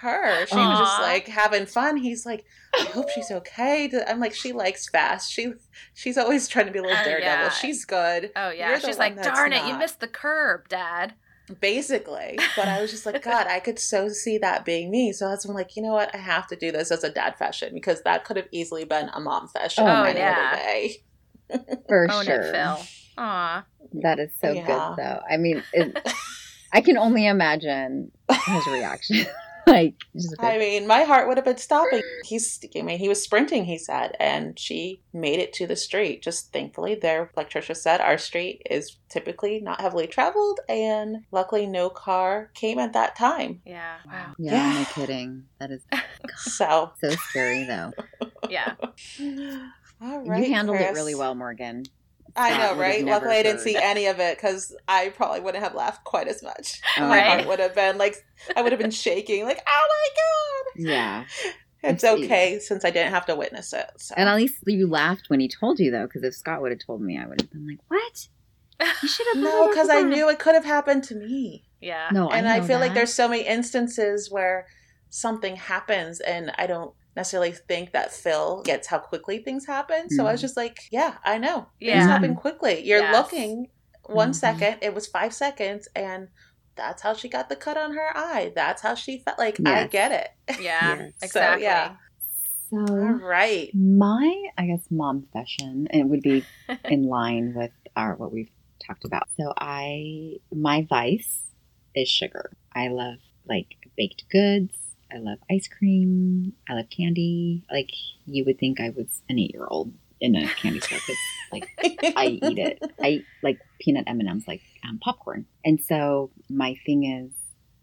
[0.07, 0.47] her.
[0.47, 1.97] She was just like having fun.
[1.97, 2.45] He's like,
[2.81, 3.91] I hope she's okay.
[4.07, 5.31] I'm like, she likes fast.
[5.33, 5.53] She
[5.95, 7.45] she's always trying to be a little Oh, daredevil.
[7.45, 7.49] yeah.
[7.51, 11.15] She's good, oh yeah, You're she's like, darn it, you missed the curb, Dad.
[11.61, 12.39] basically.
[12.57, 15.13] But I was just like, God, I could so see that being me.
[15.13, 16.15] So that's when I'm like, you know what?
[16.15, 19.09] I have to do this as a dad fashion because that could have easily been
[19.13, 20.51] a mom fashion Oh, any yeah.
[20.51, 20.97] other day.
[21.89, 22.41] For Own sure.
[22.41, 22.79] it, Phil.
[23.19, 23.65] Aw.
[24.03, 24.67] That is so Yeah.
[24.67, 25.21] good, though.
[25.31, 25.97] I mean, it,
[26.73, 29.25] I can only imagine his reaction.
[29.77, 32.03] like, just I mean, my heart would have been stopping.
[32.25, 36.23] He's, I mean, he was sprinting, he said, and she made it to the street.
[36.23, 41.67] Just thankfully, there, like Trisha said, our street is typically not heavily traveled, and luckily,
[41.67, 43.61] no car came at that time.
[43.65, 43.97] Yeah.
[44.07, 44.35] Wow.
[44.39, 44.79] yeah, Yeah.
[44.79, 45.45] no kidding.
[45.59, 45.83] That is
[46.37, 47.93] So, so scary, though.
[48.49, 48.75] Yeah.
[48.81, 48.91] all
[49.21, 51.85] And right, you handled it really well, Morgan.
[52.37, 53.05] I know, right?
[53.05, 56.43] Luckily, I didn't see any of it because I probably wouldn't have laughed quite as
[56.43, 56.81] much.
[56.99, 57.27] Oh, My Right.
[57.27, 58.17] heart would have been like,
[58.57, 60.91] I would have been shaking, like, oh my god.
[60.91, 61.25] Yeah.
[61.83, 62.09] It's see.
[62.09, 63.89] okay since I didn't have to witness it.
[63.99, 64.15] So.
[64.17, 66.81] And at least you laughed when he told you, though, because if Scott would have
[66.85, 68.29] told me, I would have been like, what?
[69.03, 71.65] You should have no, because I knew it could have happened to me.
[71.81, 72.09] Yeah.
[72.11, 74.67] No, and I, I, feel like there's so many instances where
[75.11, 80.11] something happens and I don't necessarily think that Phil gets how quickly things happen.
[80.11, 80.43] So I was Mhm.
[80.43, 81.69] just like, yeah, I know.
[81.81, 81.99] Yeah.
[82.01, 82.81] Things happen quickly.
[82.85, 83.13] You're Yes.
[83.15, 83.71] looking
[84.09, 84.35] one Mhm.
[84.37, 86.29] second, it was five seconds, and
[86.77, 88.53] that's how she got the cut on her eye.
[88.55, 89.39] That's how she felt.
[89.39, 90.29] Like, I get it.
[90.61, 90.99] Yeah.
[90.99, 91.13] Yes.
[91.19, 91.65] So, Exactly.
[91.65, 91.97] yeah.
[92.71, 93.71] So, All right.
[93.75, 96.47] my, I guess, mom fashion, and it would be
[96.85, 98.51] in line with our what we've
[98.87, 99.29] talked about.
[99.37, 101.55] So, I, my vice
[101.95, 102.53] is sugar.
[102.75, 103.19] I love
[103.49, 104.77] like baked goods.
[105.13, 106.53] I love ice cream.
[106.69, 107.65] I love candy.
[107.71, 107.91] Like,
[108.27, 111.17] you would think I was an eight year old in a candy store because,
[111.53, 111.69] like,
[112.17, 112.83] I eat it.
[113.01, 115.47] I like peanut M and M's, like um, popcorn.
[115.65, 117.33] And so my thing is,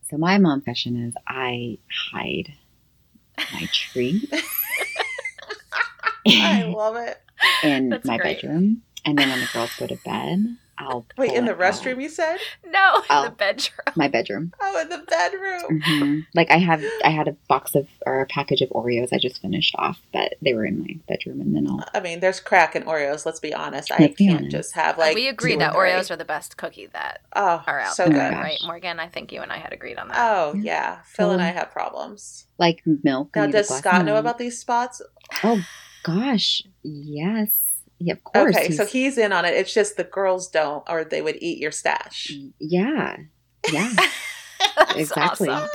[0.09, 1.77] so my mom fashion is I
[2.11, 2.53] hide
[3.53, 4.31] my treat
[6.27, 7.17] I love it.
[7.63, 8.41] in That's my great.
[8.41, 12.01] bedroom, and then when the girls go to bed, I'll Wait, in the restroom, out.
[12.01, 12.37] you said?
[12.65, 13.23] No, in Oh.
[13.25, 13.77] the bedroom.
[13.95, 14.51] My bedroom.
[14.59, 15.81] Oh, in the bedroom.
[15.81, 19.19] hmm Like I have, I had a box of or a package of Oreos I
[19.19, 21.83] just finished off, but they were in my bedroom, and then I'll.
[21.93, 23.25] I mean, there's crack in Oreos.
[23.25, 23.91] Let's be honest.
[23.91, 24.51] I Let's be can't honest.
[24.51, 25.13] just have like.
[25.15, 25.91] we agree that or three.
[25.91, 28.37] Oreos are the best cookie that oh, are out so Oh there, good.
[28.37, 28.99] right, Morgan?
[28.99, 30.17] I think you and I had agreed on that.
[30.17, 30.61] Oh Yeah.
[30.63, 32.47] yeah, Phil and I have problems.
[32.57, 33.35] Like milk.
[33.35, 34.21] Now, does Scott of know milk.
[34.21, 35.01] about these spots?
[35.43, 35.61] Oh
[36.03, 37.51] gosh, yes,
[38.03, 38.55] yeah, of course.
[38.55, 39.53] okay, so he's in on it.
[39.55, 42.31] It's just the girls don't, or they would eat your stash.
[42.59, 43.17] yeah,
[43.71, 43.89] yeah.
[44.75, 45.49] That's Exactly.
[45.49, 45.69] awesome.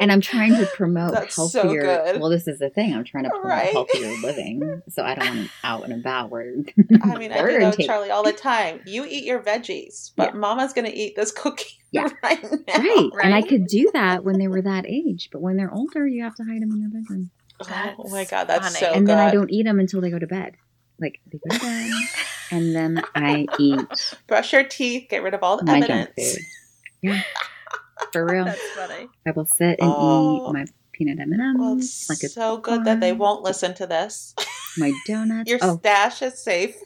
[0.00, 1.82] And I'm trying to promote That's so healthier.
[1.82, 2.20] good.
[2.20, 2.92] Well, this is the thing.
[2.92, 3.72] I'm trying to promote Right.
[3.72, 6.54] healthier living, so I don't want to out and about where.
[7.02, 7.72] I mean, I Order do know.
[7.86, 8.80] Charlie all the time.
[8.84, 10.38] You eat your veggies, but Yeah.
[10.40, 12.08] Mama's gonna eat this cookie Yeah.
[12.22, 12.74] right now.
[12.78, 13.10] Right.
[13.22, 16.24] And I could do that when they were that age, but when they're older, you
[16.24, 17.30] have to hide them in your bedroom.
[17.60, 18.80] Oh my god, that's funny.
[18.80, 19.12] so and good.
[19.12, 20.56] then I don't eat them until they go to bed.
[21.00, 22.00] Like they go to
[22.50, 25.08] and then I eat Brush your teeth.
[25.10, 26.34] Get rid of all the my junk evidence.
[26.36, 26.44] food.
[27.02, 27.22] Yeah,
[28.12, 28.44] for real.
[28.46, 29.08] That's funny.
[29.26, 30.48] I will sit and Oh.
[30.48, 33.86] eat my peanut M and M's, like it's so good that they won't listen to
[33.86, 34.34] this.
[34.78, 35.50] my donuts.
[35.50, 36.76] Your oh, stash is safe.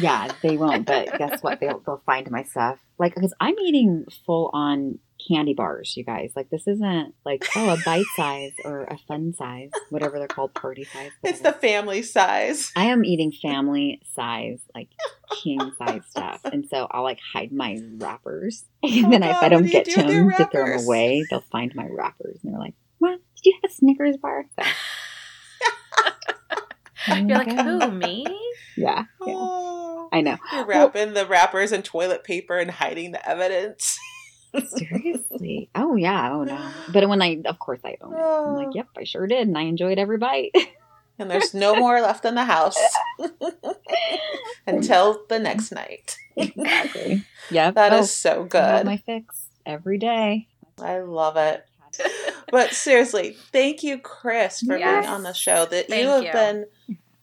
[0.00, 0.86] yeah, they won't.
[0.86, 1.58] But guess what?
[1.60, 2.78] They'll they'll find my stuff.
[2.98, 6.32] Like because I'm eating full on candy bars, you guys.
[6.36, 10.54] Like this isn't like oh a bite size or a fun size, whatever they're called,
[10.54, 11.10] party size.
[11.24, 12.72] It's the family size.
[12.76, 14.88] I am eating family size, like
[15.42, 19.48] king size stuff, and so I'll like hide my wrappers, and Oh, then if I
[19.48, 22.52] don't do get do to them to throw them away, they'll find my wrappers, and
[22.52, 23.18] they're like, "What?
[23.36, 24.66] Did you have a Snickers bar?" So,
[27.08, 27.62] oh You're like, Okay.
[27.62, 28.24] who, me?
[28.76, 30.08] Yeah, yeah, Oh.
[30.12, 30.38] I know.
[30.52, 33.98] You're wrapping the wrappers in toilet paper and hiding the evidence.
[34.76, 35.70] Seriously?
[35.74, 36.32] Oh yeah.
[36.32, 36.70] Oh no.
[36.92, 38.18] But when I, of course, I own it.
[38.18, 40.52] I'm like, yep, I sure did, and I enjoyed every bite.
[41.18, 42.78] And there's no more left in the house
[44.66, 46.16] until the next night.
[46.36, 47.24] exactly.
[47.50, 47.74] Yep.
[47.74, 48.86] That is Oh, so good.
[48.86, 50.46] my fix every day.
[50.80, 51.64] I love it.
[52.50, 55.04] But seriously, thank you, Chris, for Yes.
[55.04, 55.66] being on the show.
[55.66, 56.32] That Thank you have you.
[56.32, 56.66] been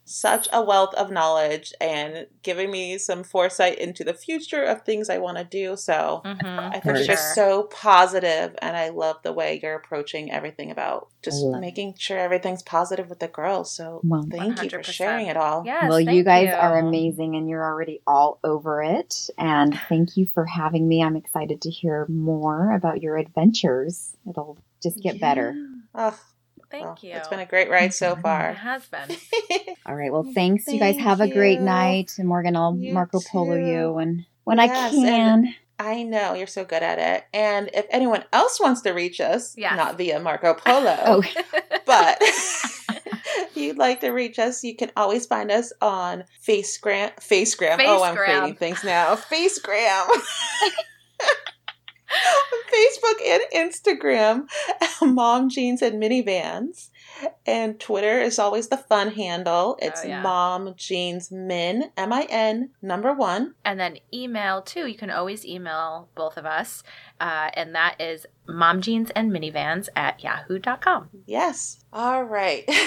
[0.08, 5.10] such a wealth of knowledge and giving me some foresight into the future of things
[5.10, 5.76] I want to do.
[5.76, 6.46] So Mm-hmm.
[6.46, 7.34] I think For you're sure.
[7.36, 11.62] so positive, and I love the way you're approaching everything about just love it.
[11.62, 13.76] making sure everything's positive with the girls.
[13.76, 15.64] So Well, thank you for sharing it all.
[15.66, 16.54] Yes, well, you guys you.
[16.54, 19.30] are amazing and you're already all over it.
[19.40, 21.02] And thank you for having me.
[21.04, 24.16] I'm excited to hear more about your adventures.
[24.30, 25.56] It'll just get better.
[25.96, 26.18] Oh,
[26.76, 27.14] Thank well, you.
[27.14, 28.50] It's been a great ride so far.
[28.50, 29.16] It has been.
[29.86, 30.12] All right.
[30.12, 30.68] Well, thanks.
[30.68, 32.12] you guys Thank have a great night.
[32.18, 33.66] And Morgan, I'll You Marco Polo too.
[33.66, 35.56] you and when Yes, I can.
[35.80, 37.26] I know you're so good at it.
[37.34, 39.78] And if anyone else wants to reach us, Yes.
[39.78, 41.24] not via Marco Polo, Oh,
[41.86, 47.16] but if you'd like to reach us, you can always find us on Facegram.
[47.22, 47.78] Facegram.
[47.80, 49.16] Oh, I'm creating things now.
[49.16, 50.08] Facegram.
[52.74, 54.48] Facebook and Instagram,
[55.02, 56.90] Mom Jeans and Minivans.
[57.46, 59.78] And Twitter is always the fun handle.
[59.82, 60.22] It's Oh, yeah.
[60.22, 63.56] Mom Jeans Min, M I N, number one.
[63.64, 64.86] and then email too.
[64.88, 66.84] You can always email both of us,
[67.22, 71.10] uh, and that is momjeans and minivans at yahoo.com.
[71.26, 71.80] Yes.
[71.94, 72.70] All right.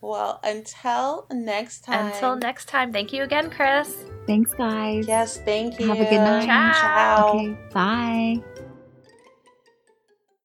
[0.00, 2.06] well, until next time.
[2.06, 4.04] Until next time, thank you again, Chris.
[4.26, 5.06] thanks, guys.
[5.08, 5.88] Yes, thank you.
[5.88, 6.46] Have a good night.
[6.46, 6.72] Ciao.
[6.72, 7.28] Ciao.
[7.28, 7.56] Okay.
[7.72, 8.42] Bye.